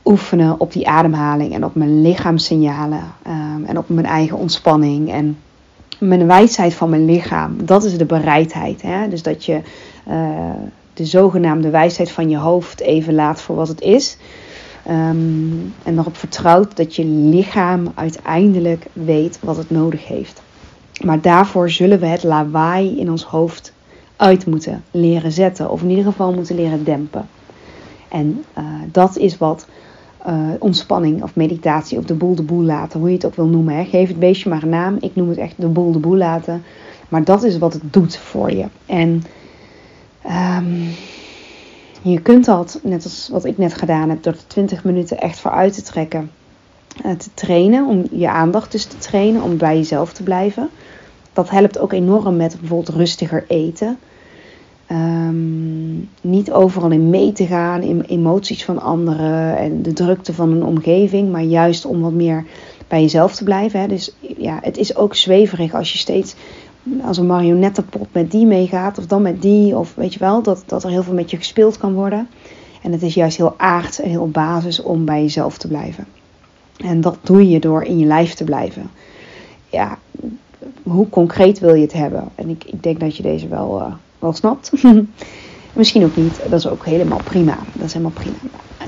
oefenen 0.06 0.60
op 0.60 0.72
die 0.72 0.88
ademhaling 0.88 1.54
en 1.54 1.66
op 1.66 1.76
mijn 1.76 2.02
lichaamssignalen. 2.02 3.02
Um, 3.28 3.66
en 3.66 3.78
op 3.78 3.90
mijn 3.90 4.06
eigen 4.06 4.38
ontspanning. 4.38 5.12
En 5.12 5.38
mijn 6.00 6.28
wijsheid 6.28 6.74
van 6.74 6.90
mijn 6.90 7.06
lichaam. 7.06 7.66
Dat 7.66 7.84
is 7.84 7.98
de 7.98 8.06
bereidheid. 8.06 8.82
Hè? 8.82 9.10
Dus 9.10 9.24
dat 9.24 9.46
je 9.46 9.62
uh, 10.08 10.50
de 10.94 11.06
zogenaamde 11.06 11.70
wijsheid 11.70 12.12
van 12.12 12.30
je 12.30 12.38
hoofd 12.38 12.80
even 12.80 13.14
laat 13.14 13.42
voor 13.42 13.56
wat 13.56 13.68
het 13.68 13.82
is. 13.82 14.18
Um, 14.88 15.74
en 15.84 15.98
erop 15.98 16.18
vertrouwt 16.18 16.78
dat 16.78 16.96
je 16.96 17.06
lichaam 17.06 17.92
uiteindelijk 17.96 18.86
weet 18.94 19.40
wat 19.42 19.58
het 19.58 19.70
nodig 19.70 20.08
heeft. 20.08 20.42
Maar 21.04 21.22
daarvoor 21.22 21.70
zullen 21.70 22.00
we 22.00 22.06
het 22.06 22.24
lawaai 22.24 23.00
in 23.00 23.12
ons 23.12 23.24
hoofd 23.24 23.74
uit 24.16 24.46
moeten 24.46 24.84
leren 24.92 25.32
zetten. 25.32 25.70
Of 25.70 25.82
in 25.82 25.90
ieder 25.90 26.06
geval 26.06 26.34
moeten 26.34 26.56
leren 26.56 26.84
dempen. 26.84 27.28
En 28.08 28.44
uh, 28.58 28.64
dat 28.92 29.18
is 29.18 29.38
wat 29.38 29.68
uh, 30.28 30.50
ontspanning 30.60 31.24
of 31.24 31.36
meditatie 31.36 31.98
of 31.98 32.04
de 32.04 32.14
boel 32.14 32.36
de 32.36 32.44
boel 32.44 32.64
laten, 32.64 33.00
hoe 33.00 33.10
je 33.10 33.16
het 33.16 33.26
ook 33.26 33.36
wil 33.36 33.48
noemen. 33.48 33.76
Hè. 33.76 33.84
Geef 33.84 34.08
het 34.08 34.20
beestje 34.20 34.50
maar 34.50 34.64
een 34.64 34.70
naam. 34.70 34.98
Ik 35.00 35.16
noem 35.16 35.30
het 35.30 35.38
echt 35.38 35.54
de 35.58 35.68
boel 35.68 35.92
de 35.92 36.00
boel 36.00 36.18
laten. 36.18 36.64
Maar 37.10 37.24
dat 37.24 37.44
is 37.44 37.58
wat 37.58 37.74
het 37.74 37.94
doet 37.94 38.18
voor 38.18 38.52
je. 38.52 38.66
En 38.86 39.24
um, 40.58 40.88
je 42.02 42.22
kunt 42.22 42.46
dat, 42.46 42.80
net 42.84 43.04
als 43.04 43.30
wat 43.32 43.46
ik 43.46 43.58
net 43.58 43.74
gedaan 43.74 44.10
heb, 44.10 44.24
door 44.24 44.34
de 44.34 44.48
20 44.48 44.84
minuten 44.84 45.20
echt 45.20 45.40
vooruit 45.40 45.74
te 45.74 45.82
trekken. 45.82 46.32
Uh, 47.06 47.12
te 47.12 47.30
trainen, 47.34 47.88
om 47.88 48.04
je 48.12 48.30
aandacht 48.30 48.72
dus 48.72 48.86
te 48.86 48.98
trainen, 48.98 49.42
om 49.42 49.58
bij 49.58 49.76
jezelf 49.76 50.14
te 50.14 50.24
blijven. 50.24 50.70
Dat 51.34 51.50
helpt 51.50 51.80
ook 51.80 51.94
enorm 51.94 52.36
met 52.36 52.58
bijvoorbeeld 52.60 52.98
rustiger 52.98 53.46
eten. 53.48 53.98
Um, 54.92 56.10
niet 56.22 56.52
overal 56.52 56.92
in 56.92 57.10
mee 57.10 57.32
te 57.32 57.46
gaan, 57.46 57.82
in 57.82 58.02
emoties 58.02 58.66
van 58.66 58.82
anderen 58.82 59.58
en 59.58 59.82
de 59.82 59.94
drukte 59.94 60.34
van 60.34 60.52
een 60.52 60.64
omgeving, 60.64 61.32
maar 61.32 61.44
juist 61.44 61.86
om 61.86 62.02
wat 62.02 62.12
meer 62.12 62.46
bij 62.88 63.02
jezelf 63.02 63.36
te 63.36 63.44
blijven. 63.44 63.80
Hè. 63.80 63.88
Dus 63.88 64.16
ja, 64.38 64.60
het 64.62 64.78
is 64.78 64.96
ook 64.96 65.16
zweverig 65.16 65.74
als 65.74 65.92
je 65.92 65.98
steeds 65.98 66.36
als 67.02 67.18
een 67.18 67.28
marionettenpop 67.28 68.08
met 68.12 68.32
die 68.32 68.46
meegaat 68.46 68.98
of 68.98 69.06
dan 69.06 69.22
met 69.22 69.42
die, 69.42 69.78
of 69.78 69.96
weet 69.96 70.14
je 70.14 70.20
wel, 70.20 70.42
dat, 70.42 70.64
dat 70.66 70.84
er 70.84 70.90
heel 70.90 71.04
veel 71.04 71.14
met 71.14 71.32
je 71.32 71.38
gespeeld 71.38 71.78
kan 71.78 71.94
worden. 71.94 72.28
En 72.82 72.92
het 72.92 73.04
is 73.04 73.14
juist 73.14 73.38
heel 73.38 73.54
aard 73.58 74.00
en 74.00 74.10
heel 74.10 74.30
basis 74.30 74.82
om 74.82 75.06
bij 75.06 75.22
jezelf 75.22 75.58
te 75.58 75.68
blijven. 75.68 76.06
En 76.78 77.02
dat 77.02 77.18
doe 77.22 77.50
je 77.50 77.60
door 77.60 77.84
in 77.84 77.98
je 77.98 78.06
lijf 78.06 78.34
te 78.34 78.44
blijven. 78.44 78.90
Ja, 79.70 79.98
hoe 80.84 81.10
concreet 81.10 81.60
wil 81.60 81.74
je 81.74 81.82
het 81.82 81.94
hebben? 81.94 82.30
En 82.36 82.50
ik, 82.50 82.64
ik 82.64 82.84
denk 82.84 83.00
dat 83.00 83.18
je 83.18 83.24
deze 83.24 83.48
wel. 83.48 83.80
Uh, 83.80 83.94
snapt. 84.34 84.72
Misschien 85.74 86.04
ook 86.04 86.16
niet. 86.16 86.40
Dat 86.44 86.60
is 86.60 86.68
ook 86.68 86.86
helemaal 86.86 87.22
prima. 87.24 87.58
Dat 87.74 87.86
is 87.86 87.94
helemaal 87.94 88.16
prima. 88.16 88.36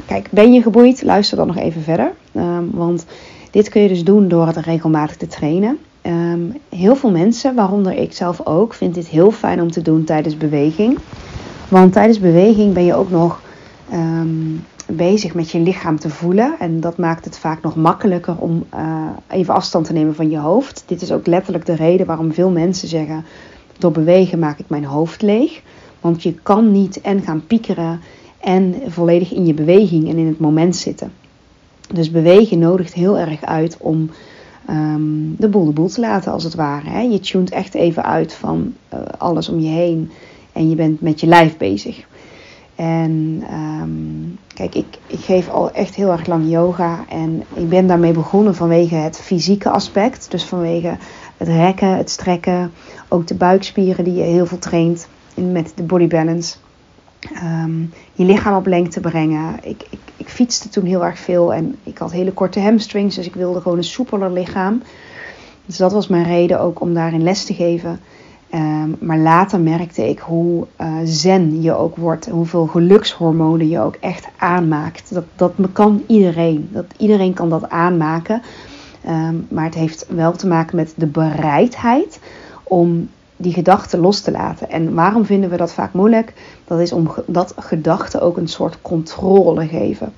Kijk, 0.05 0.27
ben 0.31 0.53
je 0.53 0.61
geboeid? 0.61 1.03
Luister 1.03 1.37
dan 1.37 1.47
nog 1.47 1.57
even 1.57 1.81
verder. 1.81 2.11
Um, 2.35 2.69
want 2.73 3.05
dit 3.51 3.69
kun 3.69 3.81
je 3.81 3.87
dus 3.87 4.03
doen 4.03 4.27
door 4.27 4.47
het 4.47 4.55
regelmatig 4.55 5.15
te 5.15 5.27
trainen. 5.27 5.77
Um, 6.01 6.53
heel 6.69 6.95
veel 6.95 7.11
mensen, 7.11 7.55
waaronder 7.55 7.93
ik 7.93 8.13
zelf 8.13 8.45
ook, 8.45 8.73
vindt 8.73 8.95
dit 8.95 9.07
heel 9.07 9.31
fijn 9.31 9.61
om 9.61 9.71
te 9.71 9.81
doen 9.81 10.03
tijdens 10.03 10.37
beweging. 10.37 10.97
Want 11.67 11.93
tijdens 11.93 12.19
beweging 12.19 12.73
ben 12.73 12.85
je 12.85 12.95
ook 12.95 13.09
nog 13.09 13.41
um, 13.93 14.63
bezig 14.87 15.33
met 15.33 15.51
je 15.51 15.59
lichaam 15.59 15.99
te 15.99 16.09
voelen. 16.09 16.55
En 16.59 16.79
dat 16.79 16.97
maakt 16.97 17.25
het 17.25 17.37
vaak 17.37 17.61
nog 17.61 17.75
makkelijker 17.75 18.35
om 18.37 18.65
uh, 18.75 19.09
even 19.27 19.53
afstand 19.53 19.85
te 19.85 19.93
nemen 19.93 20.15
van 20.15 20.29
je 20.29 20.37
hoofd. 20.37 20.83
Dit 20.85 21.01
is 21.01 21.11
ook 21.11 21.27
letterlijk 21.27 21.65
de 21.65 21.75
reden 21.75 22.05
waarom 22.05 22.33
veel 22.33 22.49
mensen 22.49 22.87
zeggen 22.87 23.25
door 23.79 23.91
bewegen 23.91 24.39
maak 24.39 24.59
ik 24.59 24.69
mijn 24.69 24.85
hoofd 24.85 25.21
leeg. 25.21 25.61
Want 26.01 26.23
je 26.23 26.33
kan 26.33 26.71
niet 26.71 27.01
en 27.01 27.21
gaan 27.21 27.45
piekeren 27.47 27.99
en 28.39 28.75
volledig 28.87 29.33
in 29.33 29.45
je 29.45 29.53
beweging 29.53 30.09
en 30.09 30.17
in 30.17 30.27
het 30.27 30.39
moment 30.39 30.75
zitten. 30.75 31.11
Dus 31.93 32.11
bewegen 32.11 32.59
nodigt 32.59 32.93
heel 32.93 33.17
erg 33.17 33.43
uit 33.43 33.77
om 33.79 34.09
um, 34.69 35.35
de 35.37 35.47
boel 35.47 35.65
de 35.65 35.71
boel 35.71 35.87
te 35.87 36.01
laten, 36.01 36.31
als 36.31 36.43
het 36.43 36.55
ware. 36.55 36.89
Hè. 36.89 37.01
Je 37.01 37.19
tunt 37.19 37.51
echt 37.51 37.73
even 37.73 38.03
uit 38.05 38.33
van 38.33 38.73
uh, 38.93 38.99
alles 39.17 39.49
om 39.49 39.59
je 39.59 39.69
heen 39.69 40.11
en 40.53 40.69
je 40.69 40.75
bent 40.75 41.01
met 41.01 41.19
je 41.19 41.27
lijf 41.27 41.57
bezig. 41.57 42.05
En 42.75 43.43
um, 43.81 44.37
kijk, 44.53 44.75
ik, 44.75 44.97
ik 45.07 45.19
geef 45.19 45.49
al 45.49 45.71
echt 45.71 45.95
heel 45.95 46.11
erg 46.11 46.27
lang 46.27 46.49
yoga 46.49 47.05
en 47.09 47.43
ik 47.53 47.69
ben 47.69 47.87
daarmee 47.87 48.13
begonnen 48.13 48.55
vanwege 48.55 48.95
het 48.95 49.19
fysieke 49.19 49.69
aspect. 49.69 50.31
Dus 50.31 50.43
vanwege 50.43 50.97
het 51.37 51.47
rekken, 51.47 51.97
het 51.97 52.09
strekken, 52.09 52.71
ook 53.07 53.27
de 53.27 53.35
buikspieren 53.35 54.03
die 54.03 54.13
je 54.13 54.23
heel 54.23 54.45
veel 54.45 54.59
traint 54.59 55.07
met 55.35 55.71
de 55.75 55.83
body 55.83 56.07
balance. 56.07 56.55
Um, 57.43 57.93
je 58.13 58.25
lichaam 58.25 58.55
op 58.55 58.65
lengte 58.65 58.99
brengen. 58.99 59.55
Ik, 59.61 59.83
ik, 59.89 59.99
ik 60.17 60.29
fietste 60.29 60.69
toen 60.69 60.85
heel 60.85 61.05
erg 61.05 61.19
veel 61.19 61.53
en 61.53 61.75
ik 61.83 61.97
had 61.97 62.11
hele 62.11 62.31
korte 62.31 62.59
hamstrings, 62.59 63.15
dus 63.15 63.25
ik 63.25 63.33
wilde 63.33 63.61
gewoon 63.61 63.77
een 63.77 63.83
soepeler 63.83 64.31
lichaam. 64.31 64.81
Dus 65.65 65.77
dat 65.77 65.91
was 65.91 66.07
mijn 66.07 66.23
reden 66.23 66.59
ook 66.59 66.81
om 66.81 66.93
daarin 66.93 67.23
les 67.23 67.45
te 67.45 67.53
geven. 67.53 67.99
Um, 68.53 68.95
maar 68.99 69.17
later 69.17 69.59
merkte 69.59 70.09
ik 70.09 70.19
hoe 70.19 70.67
uh, 70.81 70.97
zen 71.03 71.61
je 71.61 71.75
ook 71.75 71.95
wordt, 71.95 72.29
hoeveel 72.29 72.65
gelukshormonen 72.65 73.69
je 73.69 73.79
ook 73.79 73.95
echt 73.95 74.27
aanmaakt. 74.37 75.13
Dat, 75.13 75.23
dat 75.35 75.53
kan 75.71 76.03
iedereen. 76.07 76.69
Dat, 76.71 76.85
iedereen 76.97 77.33
kan 77.33 77.49
dat 77.49 77.69
aanmaken. 77.69 78.41
Um, 79.07 79.47
maar 79.49 79.65
het 79.65 79.73
heeft 79.73 80.05
wel 80.09 80.31
te 80.31 80.47
maken 80.47 80.75
met 80.75 80.93
de 80.95 81.05
bereidheid 81.05 82.19
om 82.63 83.09
die 83.37 83.53
gedachten 83.53 83.99
los 83.99 84.21
te 84.21 84.31
laten. 84.31 84.69
En 84.69 84.93
waarom 84.93 85.25
vinden 85.25 85.49
we 85.49 85.57
dat 85.57 85.73
vaak 85.73 85.93
moeilijk? 85.93 86.33
Dat 86.65 86.79
is 86.79 86.91
omdat 86.91 87.53
gedachten 87.57 88.21
ook 88.21 88.37
een 88.37 88.47
soort 88.47 88.77
controle 88.81 89.67
geven. 89.67 90.13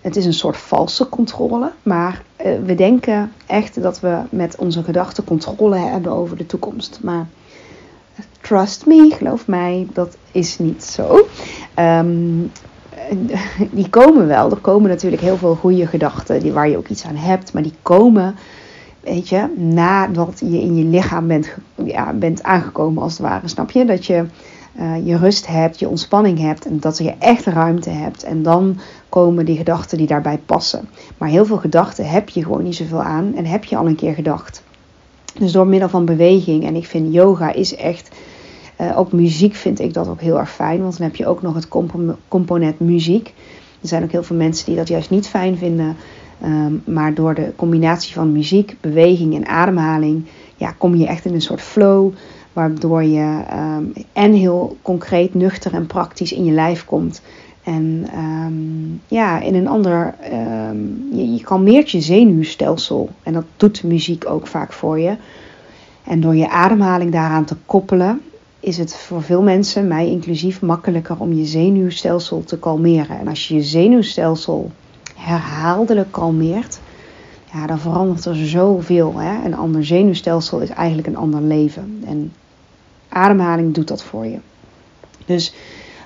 Het 0.00 0.16
is 0.16 0.26
een 0.26 0.34
soort 0.34 0.56
valse 0.56 1.08
controle, 1.08 1.72
maar 1.82 2.22
uh, 2.46 2.52
we 2.64 2.74
denken 2.74 3.32
echt 3.46 3.82
dat 3.82 4.00
we 4.00 4.18
met 4.30 4.56
onze 4.56 4.82
gedachten 4.82 5.24
controle 5.24 5.76
hebben 5.76 6.12
over 6.12 6.36
de 6.36 6.46
toekomst. 6.46 6.98
Maar 7.02 7.26
trust 8.40 8.86
me, 8.86 9.14
geloof 9.18 9.46
mij, 9.46 9.86
dat 9.92 10.16
is 10.32 10.58
niet 10.58 10.84
zo. 10.84 11.26
Um, 11.78 12.50
die 13.70 13.88
komen 13.88 14.26
wel. 14.26 14.50
Er 14.50 14.56
komen 14.56 14.90
natuurlijk 14.90 15.22
heel 15.22 15.36
veel 15.36 15.54
goede 15.54 15.86
gedachten 15.86 16.40
die, 16.40 16.52
waar 16.52 16.68
je 16.68 16.76
ook 16.76 16.88
iets 16.88 17.04
aan 17.04 17.16
hebt, 17.16 17.52
maar 17.52 17.62
die 17.62 17.74
komen 17.82 18.34
weet 19.00 19.28
je, 19.28 19.48
nadat 19.56 20.40
je 20.40 20.60
in 20.60 20.76
je 20.76 20.84
lichaam 20.84 21.26
bent, 21.26 21.54
ja, 21.84 22.12
bent 22.12 22.42
aangekomen 22.42 23.02
als 23.02 23.12
het 23.12 23.22
ware. 23.22 23.48
Snap 23.48 23.70
je? 23.70 23.84
Dat 23.84 24.06
je 24.06 24.24
uh, 24.80 25.06
je 25.06 25.16
rust 25.16 25.46
hebt, 25.46 25.78
je 25.78 25.88
ontspanning 25.88 26.38
hebt 26.38 26.66
en 26.66 26.80
dat 26.80 26.98
je 26.98 27.14
echt 27.18 27.44
ruimte 27.44 27.90
hebt. 27.90 28.22
En 28.22 28.42
dan 28.42 28.78
komen 29.08 29.44
die 29.44 29.56
gedachten 29.56 29.98
die 29.98 30.06
daarbij 30.06 30.38
passen. 30.46 30.88
Maar 31.18 31.28
heel 31.28 31.46
veel 31.46 31.56
gedachten 31.56 32.08
heb 32.08 32.28
je 32.28 32.42
gewoon 32.42 32.62
niet 32.62 32.74
zoveel 32.74 33.02
aan 33.02 33.34
en 33.36 33.46
heb 33.46 33.64
je 33.64 33.76
al 33.76 33.86
een 33.86 33.96
keer 33.96 34.14
gedacht. 34.14 34.62
Dus 35.38 35.52
door 35.52 35.66
middel 35.66 35.88
van 35.88 36.04
beweging, 36.04 36.66
en 36.66 36.74
ik 36.74 36.86
vind 36.86 37.12
yoga 37.12 37.52
is 37.52 37.76
echt, 37.76 38.10
uh, 38.80 38.98
ook 38.98 39.12
muziek 39.12 39.54
vind 39.54 39.80
ik 39.80 39.94
dat 39.94 40.08
ook 40.08 40.20
heel 40.20 40.38
erg 40.38 40.50
fijn, 40.50 40.80
want 40.80 40.98
dan 40.98 41.06
heb 41.06 41.16
je 41.16 41.26
ook 41.26 41.42
nog 41.42 41.54
het 41.54 41.68
component 42.28 42.80
muziek. 42.80 43.34
Er 43.80 43.88
zijn 43.88 44.02
ook 44.02 44.10
heel 44.10 44.22
veel 44.22 44.36
mensen 44.36 44.66
die 44.66 44.76
dat 44.76 44.88
juist 44.88 45.10
niet 45.10 45.28
fijn 45.28 45.56
vinden. 45.56 45.96
Um, 46.44 46.82
maar 46.86 47.14
door 47.14 47.34
de 47.34 47.52
combinatie 47.56 48.14
van 48.14 48.32
muziek, 48.32 48.76
beweging 48.80 49.34
en 49.34 49.46
ademhaling, 49.46 50.24
ja, 50.56 50.74
kom 50.78 50.94
je 50.94 51.06
echt 51.06 51.24
in 51.24 51.34
een 51.34 51.40
soort 51.40 51.60
flow. 51.60 52.12
Waardoor 52.52 53.02
je 53.02 53.42
um, 53.76 53.92
en 54.12 54.32
heel 54.32 54.76
concreet, 54.82 55.34
nuchter 55.34 55.74
en 55.74 55.86
praktisch 55.86 56.32
in 56.32 56.44
je 56.44 56.52
lijf 56.52 56.84
komt. 56.84 57.22
En 57.64 58.06
um, 58.18 59.00
ja, 59.06 59.40
in 59.40 59.54
een 59.54 59.68
ander. 59.68 60.14
je, 61.12 61.34
je 61.34 61.42
kalmeert 61.42 61.90
je 61.90 62.00
zenuwstelsel. 62.00 63.08
En 63.22 63.32
dat 63.32 63.44
doet 63.56 63.82
muziek 63.82 64.30
ook 64.30 64.46
vaak 64.46 64.72
voor 64.72 65.00
je. 65.00 65.16
En 66.04 66.20
door 66.20 66.36
je 66.36 66.50
ademhaling 66.50 67.12
daaraan 67.12 67.44
te 67.44 67.56
koppelen, 67.66 68.20
is 68.64 68.78
het 68.78 68.96
voor 68.96 69.22
veel 69.22 69.42
mensen, 69.42 69.88
mij 69.88 70.08
inclusief, 70.08 70.60
makkelijker 70.60 71.16
om 71.18 71.32
je 71.32 71.44
zenuwstelsel 71.44 72.44
te 72.44 72.58
kalmeren. 72.58 73.18
En 73.18 73.28
als 73.28 73.48
je 73.48 73.54
je 73.54 73.62
zenuwstelsel 73.62 74.70
herhaaldelijk 75.16 76.12
kalmeert, 76.12 76.80
ja, 77.52 77.66
dan 77.66 77.78
verandert 77.78 78.24
er 78.24 78.36
zoveel. 78.36 79.18
Hè? 79.18 79.44
Een 79.44 79.56
ander 79.56 79.84
zenuwstelsel 79.84 80.60
is 80.60 80.70
eigenlijk 80.70 81.08
een 81.08 81.16
ander 81.16 81.42
leven. 81.42 82.02
En 82.06 82.32
ademhaling 83.08 83.74
doet 83.74 83.88
dat 83.88 84.02
voor 84.02 84.26
je. 84.26 84.38
Dus 85.26 85.54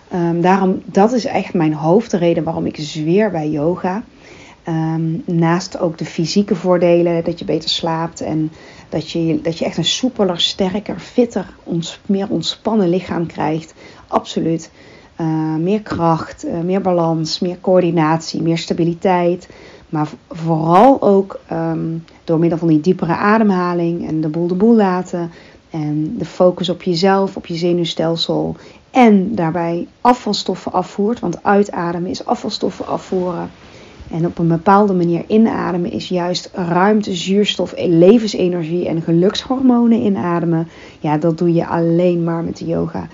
Ehm, 0.08 0.40
daarom, 0.40 0.82
dat 0.84 1.12
is 1.12 1.24
echt 1.24 1.54
mijn 1.54 1.72
hoofdreden 1.72 2.44
waarom 2.44 2.66
ik 2.66 2.76
zweer 2.76 3.30
bij 3.30 3.48
yoga. 3.48 4.02
Ehm, 4.68 5.16
naast 5.25 5.78
ook 5.78 5.98
de 5.98 6.04
fysieke 6.04 6.54
voordelen, 6.54 7.25
dat 7.25 7.38
je 7.38 7.44
beter 7.44 7.68
slaapt 7.68 8.20
en 8.20 8.50
dat 8.88 9.10
je, 9.10 9.40
dat 9.42 9.58
je 9.58 9.64
echt 9.64 9.76
een 9.76 9.84
soepeler, 9.84 10.40
sterker, 10.40 10.98
fitter, 10.98 11.54
meer 12.06 12.28
ontspannen 12.28 12.88
lichaam 12.88 13.26
krijgt. 13.26 13.75
Absoluut. 14.08 14.70
Uh, 15.20 15.54
meer 15.54 15.82
kracht, 15.82 16.46
uh, 16.46 16.60
meer 16.60 16.80
balans, 16.80 17.38
meer 17.38 17.58
coördinatie, 17.60 18.42
meer 18.42 18.58
stabiliteit. 18.58 19.48
Maar 19.88 20.08
vooral 20.28 21.02
ook 21.02 21.40
um, 21.52 22.04
door 22.25 22.38
middel 22.38 22.58
van 22.58 22.68
die 22.68 22.80
diepere 22.80 23.16
ademhaling 23.16 24.08
en 24.08 24.20
de 24.20 24.28
boel 24.28 24.46
de 24.46 24.54
boel 24.54 24.76
laten. 24.76 25.30
En 25.70 26.14
de 26.18 26.25
focus 26.25 26.68
op 26.68 26.82
jezelf, 26.82 27.37
op 27.37 27.46
je 27.46 27.56
zenuwstelsel. 27.56 28.56
En 28.90 29.34
daarbij 29.34 29.87
afvalstoffen 30.00 30.72
afvoert. 30.72 31.20
Want 31.20 31.42
uitademen 31.42 32.10
is 32.10 32.25
afvalstoffen 32.25 32.87
afvoeren. 32.87 33.50
En 34.10 34.26
op 34.26 34.38
een 34.38 34.48
bepaalde 34.48 34.94
manier 34.94 35.24
inademen 35.26 35.90
is 35.90 36.08
juist 36.08 36.50
ruimte, 36.52 37.14
zuurstof, 37.14 37.74
levensenergie 37.76 38.88
en 38.88 39.02
gelukshormonen 39.02 39.98
inademen. 39.98 40.68
Ja, 41.00 41.18
dat 41.18 41.38
doe 41.38 41.52
je 41.52 41.66
alleen 41.66 42.24
maar 42.24 42.44
met 42.44 42.56
de 42.56 42.64
yoga. 42.64 43.08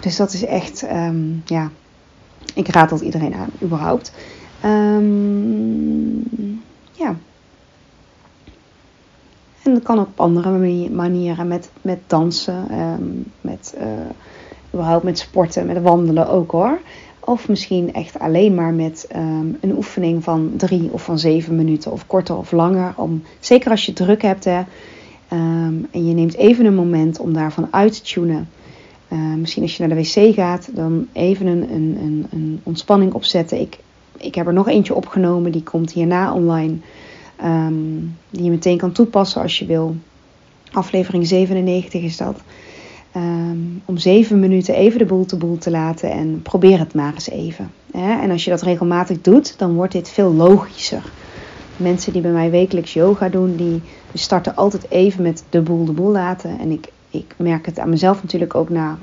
Dus 0.00 0.16
dat 0.16 0.32
is 0.32 0.44
echt, 0.44 0.82
um, 0.82 1.42
ja, 1.44 1.70
ik 2.54 2.68
raad 2.68 2.90
dat 2.90 3.00
iedereen 3.00 3.34
aan, 3.34 3.50
überhaupt. 3.62 4.12
Um, 4.64 6.62
ja. 6.92 7.16
En 9.62 9.74
dat 9.74 9.82
kan 9.82 9.98
op 9.98 10.20
andere 10.20 10.50
manieren, 10.90 11.48
met, 11.48 11.70
met 11.82 11.98
dansen, 12.06 12.78
um, 12.78 13.24
met, 13.40 13.74
uh, 13.78 13.86
überhaupt 14.74 15.04
met 15.04 15.18
sporten, 15.18 15.66
met 15.66 15.82
wandelen 15.82 16.28
ook 16.28 16.50
hoor. 16.50 16.78
Of 17.24 17.48
misschien 17.48 17.92
echt 17.94 18.18
alleen 18.18 18.54
maar 18.54 18.72
met 18.72 19.08
um, 19.16 19.58
een 19.60 19.76
oefening 19.76 20.24
van 20.24 20.52
drie 20.56 20.88
of 20.92 21.04
van 21.04 21.18
zeven 21.18 21.56
minuten 21.56 21.92
of 21.92 22.06
korter 22.06 22.36
of 22.36 22.52
langer. 22.52 22.92
Om, 22.96 23.22
zeker 23.40 23.70
als 23.70 23.86
je 23.86 23.92
druk 23.92 24.22
hebt 24.22 24.44
hè, 24.44 24.58
um, 25.32 25.86
en 25.90 26.06
je 26.06 26.14
neemt 26.14 26.34
even 26.34 26.64
een 26.64 26.74
moment 26.74 27.18
om 27.18 27.32
daarvan 27.32 27.68
uit 27.70 27.92
te 27.92 28.02
tunen. 28.02 28.48
Uh, 29.12 29.34
misschien 29.34 29.62
als 29.62 29.76
je 29.76 29.86
naar 29.86 29.96
de 29.96 30.02
wc 30.02 30.34
gaat, 30.34 30.68
dan 30.72 31.08
even 31.12 31.46
een, 31.46 31.72
een, 31.72 31.96
een, 32.00 32.26
een, 32.30 32.60
ontspanning 32.62 33.12
opzetten. 33.12 33.60
Ik, 33.60 33.78
ik 34.16 34.34
heb 34.34 34.46
er 34.46 34.52
nog 34.52 34.68
eentje 34.68 34.94
opgenomen, 34.94 35.52
die 35.52 35.62
komt 35.62 35.92
hierna 35.92 36.34
online. 36.34 36.76
Die 38.30 38.42
je 38.42 38.50
meteen 38.50 38.78
kan 38.78 38.92
toepassen 38.92 39.42
als 39.42 39.58
je 39.58 39.66
wil. 39.66 39.96
Aflevering 40.72 41.26
97 41.26 42.02
is 42.02 42.16
dat. 42.16 42.40
Um, 43.16 43.82
om 43.84 43.98
zeven 43.98 44.40
minuten 44.40 44.74
even 44.74 44.98
de 44.98 45.04
boel 45.04 45.24
te 45.24 45.36
boel 45.36 45.58
te 45.58 45.70
laten 45.70 46.10
en 46.10 46.42
probeer 46.42 46.78
het 46.78 46.94
maar 46.94 47.14
eens 47.14 47.30
even. 47.30 47.70
En 47.92 48.30
als 48.30 48.44
je 48.44 48.50
dat 48.50 48.62
regelmatig 48.62 49.20
doet, 49.20 49.58
dan 49.58 49.74
wordt 49.74 49.92
dit 49.92 50.08
veel 50.08 50.32
logischer. 50.32 51.02
Mensen 51.76 52.12
die 52.12 52.22
bij 52.22 52.30
mij 52.30 52.50
wekelijks 52.50 52.92
yoga 52.92 53.28
doen, 53.28 53.56
die 53.56 53.82
starten 54.14 54.56
altijd 54.56 54.90
even 54.90 55.22
met 55.22 55.44
de 55.50 55.60
boel 55.60 55.84
de 55.84 55.92
boel 55.92 56.10
laten. 56.10 56.58
En 56.58 56.70
ik, 56.70 56.88
ik 57.10 57.34
merk 57.36 57.66
het 57.66 57.78
aan 57.78 57.88
mezelf 57.88 58.22
natuurlijk 58.22 58.54
ook 58.54 58.68
na, 58.68 58.98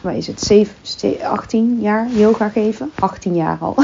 wat 0.00 0.14
is 0.14 0.26
het, 0.26 0.40
7, 0.40 0.74
18 1.22 1.80
jaar 1.80 2.08
yoga 2.10 2.48
geven. 2.48 2.90
18 2.98 3.34
jaar 3.34 3.58
al. 3.60 3.74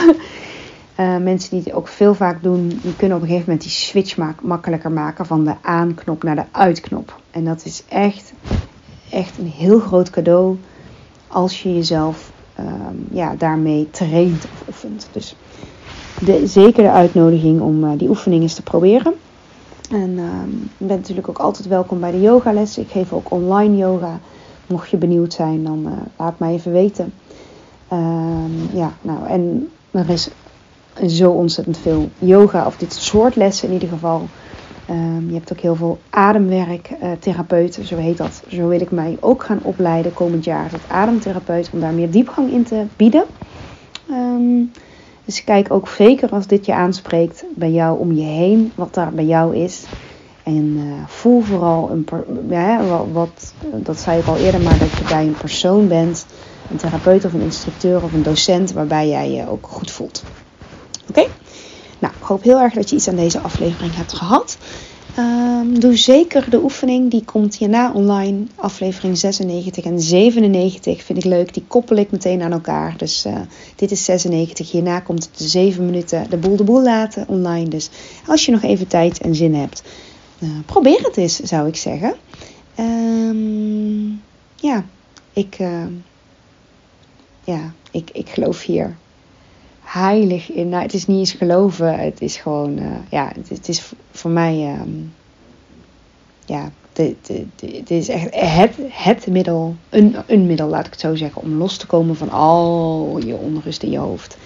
Uh, 1.00 1.16
mensen 1.30 1.50
die 1.50 1.60
het 1.64 1.72
ook 1.72 1.88
veel 1.88 2.14
vaak 2.14 2.42
doen, 2.42 2.68
die 2.82 2.96
kunnen 2.96 3.16
op 3.16 3.22
een 3.22 3.28
gegeven 3.28 3.50
moment 3.50 3.62
die 3.62 3.70
switch 3.70 4.16
makkelijker 4.42 4.92
maken 4.92 5.26
van 5.26 5.44
de 5.44 5.54
aanknop 5.62 6.22
naar 6.22 6.36
de 6.36 6.44
uitknop. 6.50 7.20
En 7.30 7.44
dat 7.44 7.64
is 7.64 7.82
echt 7.88 8.32
echt 9.10 9.38
een 9.38 9.50
heel 9.56 9.78
groot 9.78 10.10
cadeau 10.10 10.56
als 11.26 11.62
je 11.62 11.74
jezelf 11.74 12.32
um, 12.60 13.06
ja, 13.10 13.34
daarmee 13.38 13.90
traint 13.90 14.44
of 14.44 14.68
oefent. 14.68 15.08
Dus 15.12 15.36
de, 16.20 16.46
zeker 16.46 16.82
de 16.82 16.90
uitnodiging 16.90 17.60
om 17.60 17.84
uh, 17.84 17.90
die 17.96 18.08
oefening 18.08 18.42
eens 18.42 18.54
te 18.54 18.62
proberen. 18.62 19.14
En 19.90 20.18
um, 20.18 20.70
je 20.76 20.84
bent 20.86 21.00
natuurlijk 21.00 21.28
ook 21.28 21.38
altijd 21.38 21.68
welkom 21.68 22.00
bij 22.00 22.10
de 22.10 22.20
yogales. 22.20 22.78
Ik 22.78 22.90
geef 22.90 23.12
ook 23.12 23.30
online 23.30 23.76
yoga. 23.76 24.20
Mocht 24.66 24.90
je 24.90 24.96
benieuwd 24.96 25.32
zijn, 25.32 25.64
dan 25.64 25.82
uh, 25.86 25.92
laat 26.16 26.38
mij 26.38 26.52
even 26.52 26.72
weten. 26.72 27.12
Um, 27.92 28.68
ja, 28.72 28.92
nou, 29.00 29.26
en 29.26 29.70
er 29.90 30.10
is 30.10 30.28
zo 31.06 31.30
ontzettend 31.30 31.78
veel 31.78 32.08
yoga, 32.18 32.66
of 32.66 32.76
dit 32.76 32.92
soort 32.92 33.36
lessen 33.36 33.68
in 33.68 33.74
ieder 33.74 33.88
geval. 33.88 34.26
Um, 34.90 35.28
je 35.28 35.34
hebt 35.34 35.52
ook 35.52 35.60
heel 35.60 35.74
veel 35.74 35.98
ademwerk, 36.10 36.90
uh, 37.02 37.10
therapeuten, 37.18 37.84
zo 37.84 37.96
heet 37.96 38.16
dat. 38.16 38.42
Zo 38.48 38.68
wil 38.68 38.80
ik 38.80 38.90
mij 38.90 39.16
ook 39.20 39.44
gaan 39.44 39.60
opleiden 39.62 40.12
komend 40.12 40.44
jaar 40.44 40.68
tot 40.68 40.88
ademtherapeut, 40.88 41.70
om 41.72 41.80
daar 41.80 41.94
meer 41.94 42.10
diepgang 42.10 42.52
in 42.52 42.64
te 42.64 42.84
bieden. 42.96 43.24
Um, 44.10 44.70
dus 45.24 45.44
kijk 45.44 45.72
ook 45.72 45.88
zeker 45.88 46.30
als 46.30 46.46
dit 46.46 46.66
je 46.66 46.74
aanspreekt 46.74 47.44
bij 47.54 47.70
jou 47.70 47.98
om 47.98 48.12
je 48.12 48.24
heen, 48.24 48.72
wat 48.74 48.94
daar 48.94 49.12
bij 49.12 49.24
jou 49.24 49.56
is. 49.56 49.84
En 50.42 50.76
uh, 50.76 50.92
voel 51.06 51.40
vooral 51.40 51.90
een 51.90 52.06
ja, 52.48 52.84
wat, 52.84 53.06
wat, 53.12 53.54
dat 53.82 54.00
zei 54.00 54.18
ik 54.20 54.26
al 54.26 54.36
eerder, 54.36 54.60
maar 54.60 54.78
dat 54.78 54.92
je 54.98 55.04
bij 55.08 55.26
een 55.26 55.36
persoon 55.36 55.88
bent, 55.88 56.26
een 56.70 56.76
therapeut 56.76 57.24
of 57.24 57.32
een 57.32 57.40
instructeur 57.40 58.02
of 58.02 58.12
een 58.12 58.22
docent, 58.22 58.72
waarbij 58.72 59.08
jij 59.08 59.30
je 59.30 59.48
ook 59.48 59.66
goed 59.66 59.90
voelt. 59.90 60.24
Oké? 61.08 61.26
Nou, 61.98 62.14
ik 62.20 62.22
hoop 62.22 62.42
heel 62.42 62.60
erg 62.60 62.74
dat 62.74 62.90
je 62.90 62.96
iets 62.96 63.08
aan 63.08 63.16
deze 63.16 63.40
aflevering 63.40 63.94
hebt 63.94 64.12
gehad. 64.12 64.56
Um, 65.18 65.80
doe 65.80 65.96
zeker 65.96 66.50
de 66.50 66.62
oefening, 66.62 67.10
die 67.10 67.24
komt 67.24 67.56
hierna 67.56 67.92
online. 67.92 68.46
Aflevering 68.54 69.18
96 69.18 69.84
en 69.84 70.00
97 70.00 71.02
vind 71.02 71.18
ik 71.18 71.24
leuk. 71.24 71.54
Die 71.54 71.64
koppel 71.66 71.96
ik 71.96 72.10
meteen 72.10 72.42
aan 72.42 72.52
elkaar. 72.52 72.94
Dus 72.96 73.26
uh, 73.26 73.38
dit 73.76 73.90
is 73.90 74.04
96. 74.04 74.70
Hierna 74.70 75.00
komt 75.00 75.24
het 75.24 75.38
de 75.38 75.48
7 75.48 75.84
minuten 75.84 76.30
de 76.30 76.36
boel 76.36 76.56
de 76.56 76.64
boel 76.64 76.82
laten 76.82 77.28
online. 77.28 77.68
Dus 77.68 77.90
als 78.26 78.44
je 78.46 78.52
nog 78.52 78.62
even 78.62 78.86
tijd 78.86 79.20
en 79.20 79.34
zin 79.34 79.54
hebt, 79.54 79.82
uh, 80.38 80.50
probeer 80.66 81.00
het 81.02 81.16
eens, 81.16 81.40
zou 81.40 81.68
ik 81.68 81.76
zeggen. 81.76 82.14
Um, 82.78 84.22
ja, 84.56 84.84
ik, 85.32 85.58
uh, 85.58 85.86
ja 87.44 87.72
ik, 87.90 88.10
ik 88.12 88.28
geloof 88.28 88.62
hier 88.62 88.96
heilig 89.86 90.52
in. 90.52 90.68
Nou, 90.68 90.82
het 90.82 90.94
is 90.94 91.06
niet 91.06 91.18
eens 91.18 91.32
geloven, 91.32 91.98
het 91.98 92.20
is 92.20 92.36
gewoon, 92.36 92.78
uh, 92.78 92.86
ja, 93.10 93.32
het, 93.34 93.48
het, 93.48 93.68
is 93.68 93.92
voor 94.10 94.30
mij, 94.30 94.78
um, 94.80 95.14
ja, 96.44 96.70
dit 96.92 97.90
is 97.90 98.08
echt 98.08 98.34
het, 98.34 98.76
het 98.90 99.26
middel, 99.26 99.74
een, 99.88 100.16
een 100.26 100.46
middel, 100.46 100.68
laat 100.68 100.86
ik 100.86 100.92
het 100.92 101.00
zo 101.00 101.14
zeggen, 101.14 101.42
om 101.42 101.54
los 101.54 101.76
te 101.76 101.86
komen 101.86 102.16
van 102.16 102.30
al 102.30 103.20
je 103.24 103.34
onrust 103.34 103.82
in 103.82 103.90
je 103.90 103.98
hoofd. 103.98 104.36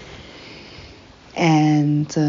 En 1.34 2.04
te 2.08 2.26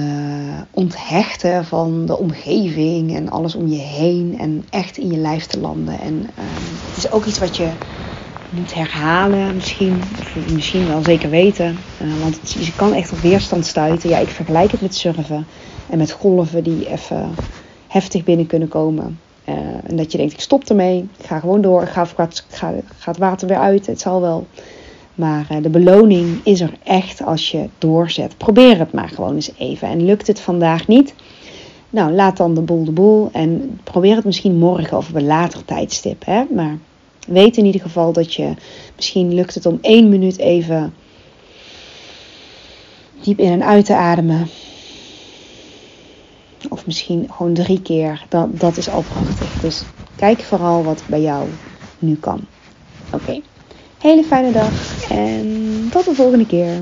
onthechten 0.71 1.65
van 1.65 2.05
de 2.05 2.17
omgeving 2.17 3.15
en 3.15 3.29
alles 3.29 3.55
om 3.55 3.67
je 3.67 3.79
heen. 3.79 4.35
En 4.39 4.65
echt 4.69 4.97
in 4.97 5.11
je 5.11 5.17
lijf 5.17 5.45
te 5.45 5.59
landen. 5.59 5.99
En 5.99 6.13
um, 6.13 6.79
het 6.87 6.97
is 6.97 7.11
ook 7.11 7.25
iets 7.25 7.39
wat 7.39 7.57
je 7.57 7.69
moet 8.51 8.73
herhalen 8.73 9.55
misschien. 9.55 10.01
Misschien 10.53 10.87
wel 10.87 11.03
zeker 11.03 11.29
weten. 11.29 11.77
Uh, 12.01 12.21
want 12.21 12.39
het, 12.41 12.51
je 12.51 12.75
kan 12.75 12.93
echt 12.93 13.11
op 13.11 13.19
weerstand 13.19 13.65
stuiten. 13.65 14.09
Ja, 14.09 14.17
ik 14.17 14.27
vergelijk 14.27 14.71
het 14.71 14.81
met 14.81 14.95
surfen. 14.95 15.45
En 15.89 15.97
met 15.97 16.11
golven 16.11 16.63
die 16.63 16.89
even 16.89 17.29
heftig 17.87 18.23
binnen 18.23 18.47
kunnen 18.47 18.67
komen. 18.67 19.19
Uh, 19.49 19.55
en 19.83 19.95
dat 19.95 20.11
je 20.11 20.17
denkt, 20.17 20.33
ik 20.33 20.39
stop 20.39 20.63
ermee. 20.63 21.09
Ik 21.17 21.25
ga 21.25 21.39
gewoon 21.39 21.61
door. 21.61 21.81
Ik 21.81 21.89
ga, 21.89 22.05
ga, 22.05 22.73
ga 22.97 23.11
het 23.11 23.17
water 23.17 23.47
weer 23.47 23.57
uit. 23.57 23.85
Het 23.85 23.99
zal 23.99 24.21
wel. 24.21 24.47
Maar 25.15 25.47
uh, 25.51 25.57
de 25.61 25.69
beloning 25.69 26.39
is 26.43 26.61
er 26.61 26.73
echt 26.83 27.25
als 27.25 27.51
je 27.51 27.69
doorzet. 27.77 28.37
Probeer 28.37 28.79
het 28.79 28.91
maar 28.91 29.09
gewoon 29.09 29.35
eens 29.35 29.51
even. 29.57 29.87
En 29.87 30.05
lukt 30.05 30.27
het 30.27 30.39
vandaag 30.39 30.87
niet? 30.87 31.13
Nou, 31.89 32.11
laat 32.11 32.37
dan 32.37 32.53
de 32.53 32.61
boel 32.61 32.83
de 32.83 32.91
boel. 32.91 33.29
En 33.31 33.79
probeer 33.83 34.15
het 34.15 34.25
misschien 34.25 34.57
morgen 34.57 34.97
of 34.97 35.09
op 35.09 35.15
een 35.15 35.25
later 35.25 35.65
tijdstip. 35.65 36.25
Hè? 36.25 36.43
Maar 36.49 36.77
Weet 37.27 37.57
in 37.57 37.65
ieder 37.65 37.81
geval 37.81 38.13
dat 38.13 38.33
je, 38.33 38.53
misschien 38.95 39.33
lukt 39.33 39.55
het 39.55 39.65
om 39.65 39.77
één 39.81 40.09
minuut 40.09 40.37
even 40.37 40.93
diep 43.23 43.39
in 43.39 43.51
en 43.51 43.63
uit 43.63 43.85
te 43.85 43.95
ademen. 43.95 44.47
Of 46.69 46.85
misschien 46.85 47.27
gewoon 47.31 47.53
drie 47.53 47.81
keer. 47.81 48.25
Dat, 48.29 48.59
dat 48.59 48.77
is 48.77 48.89
al 48.89 49.01
prachtig. 49.01 49.61
Dus 49.61 49.83
kijk 50.15 50.41
vooral 50.41 50.83
wat 50.83 51.03
bij 51.07 51.21
jou 51.21 51.47
nu 51.99 52.15
kan. 52.15 52.39
Oké. 53.11 53.41
Hele 53.99 54.23
fijne 54.23 54.51
dag 54.51 55.09
en 55.09 55.87
tot 55.91 56.05
de 56.05 56.15
volgende 56.15 56.45
keer. 56.45 56.81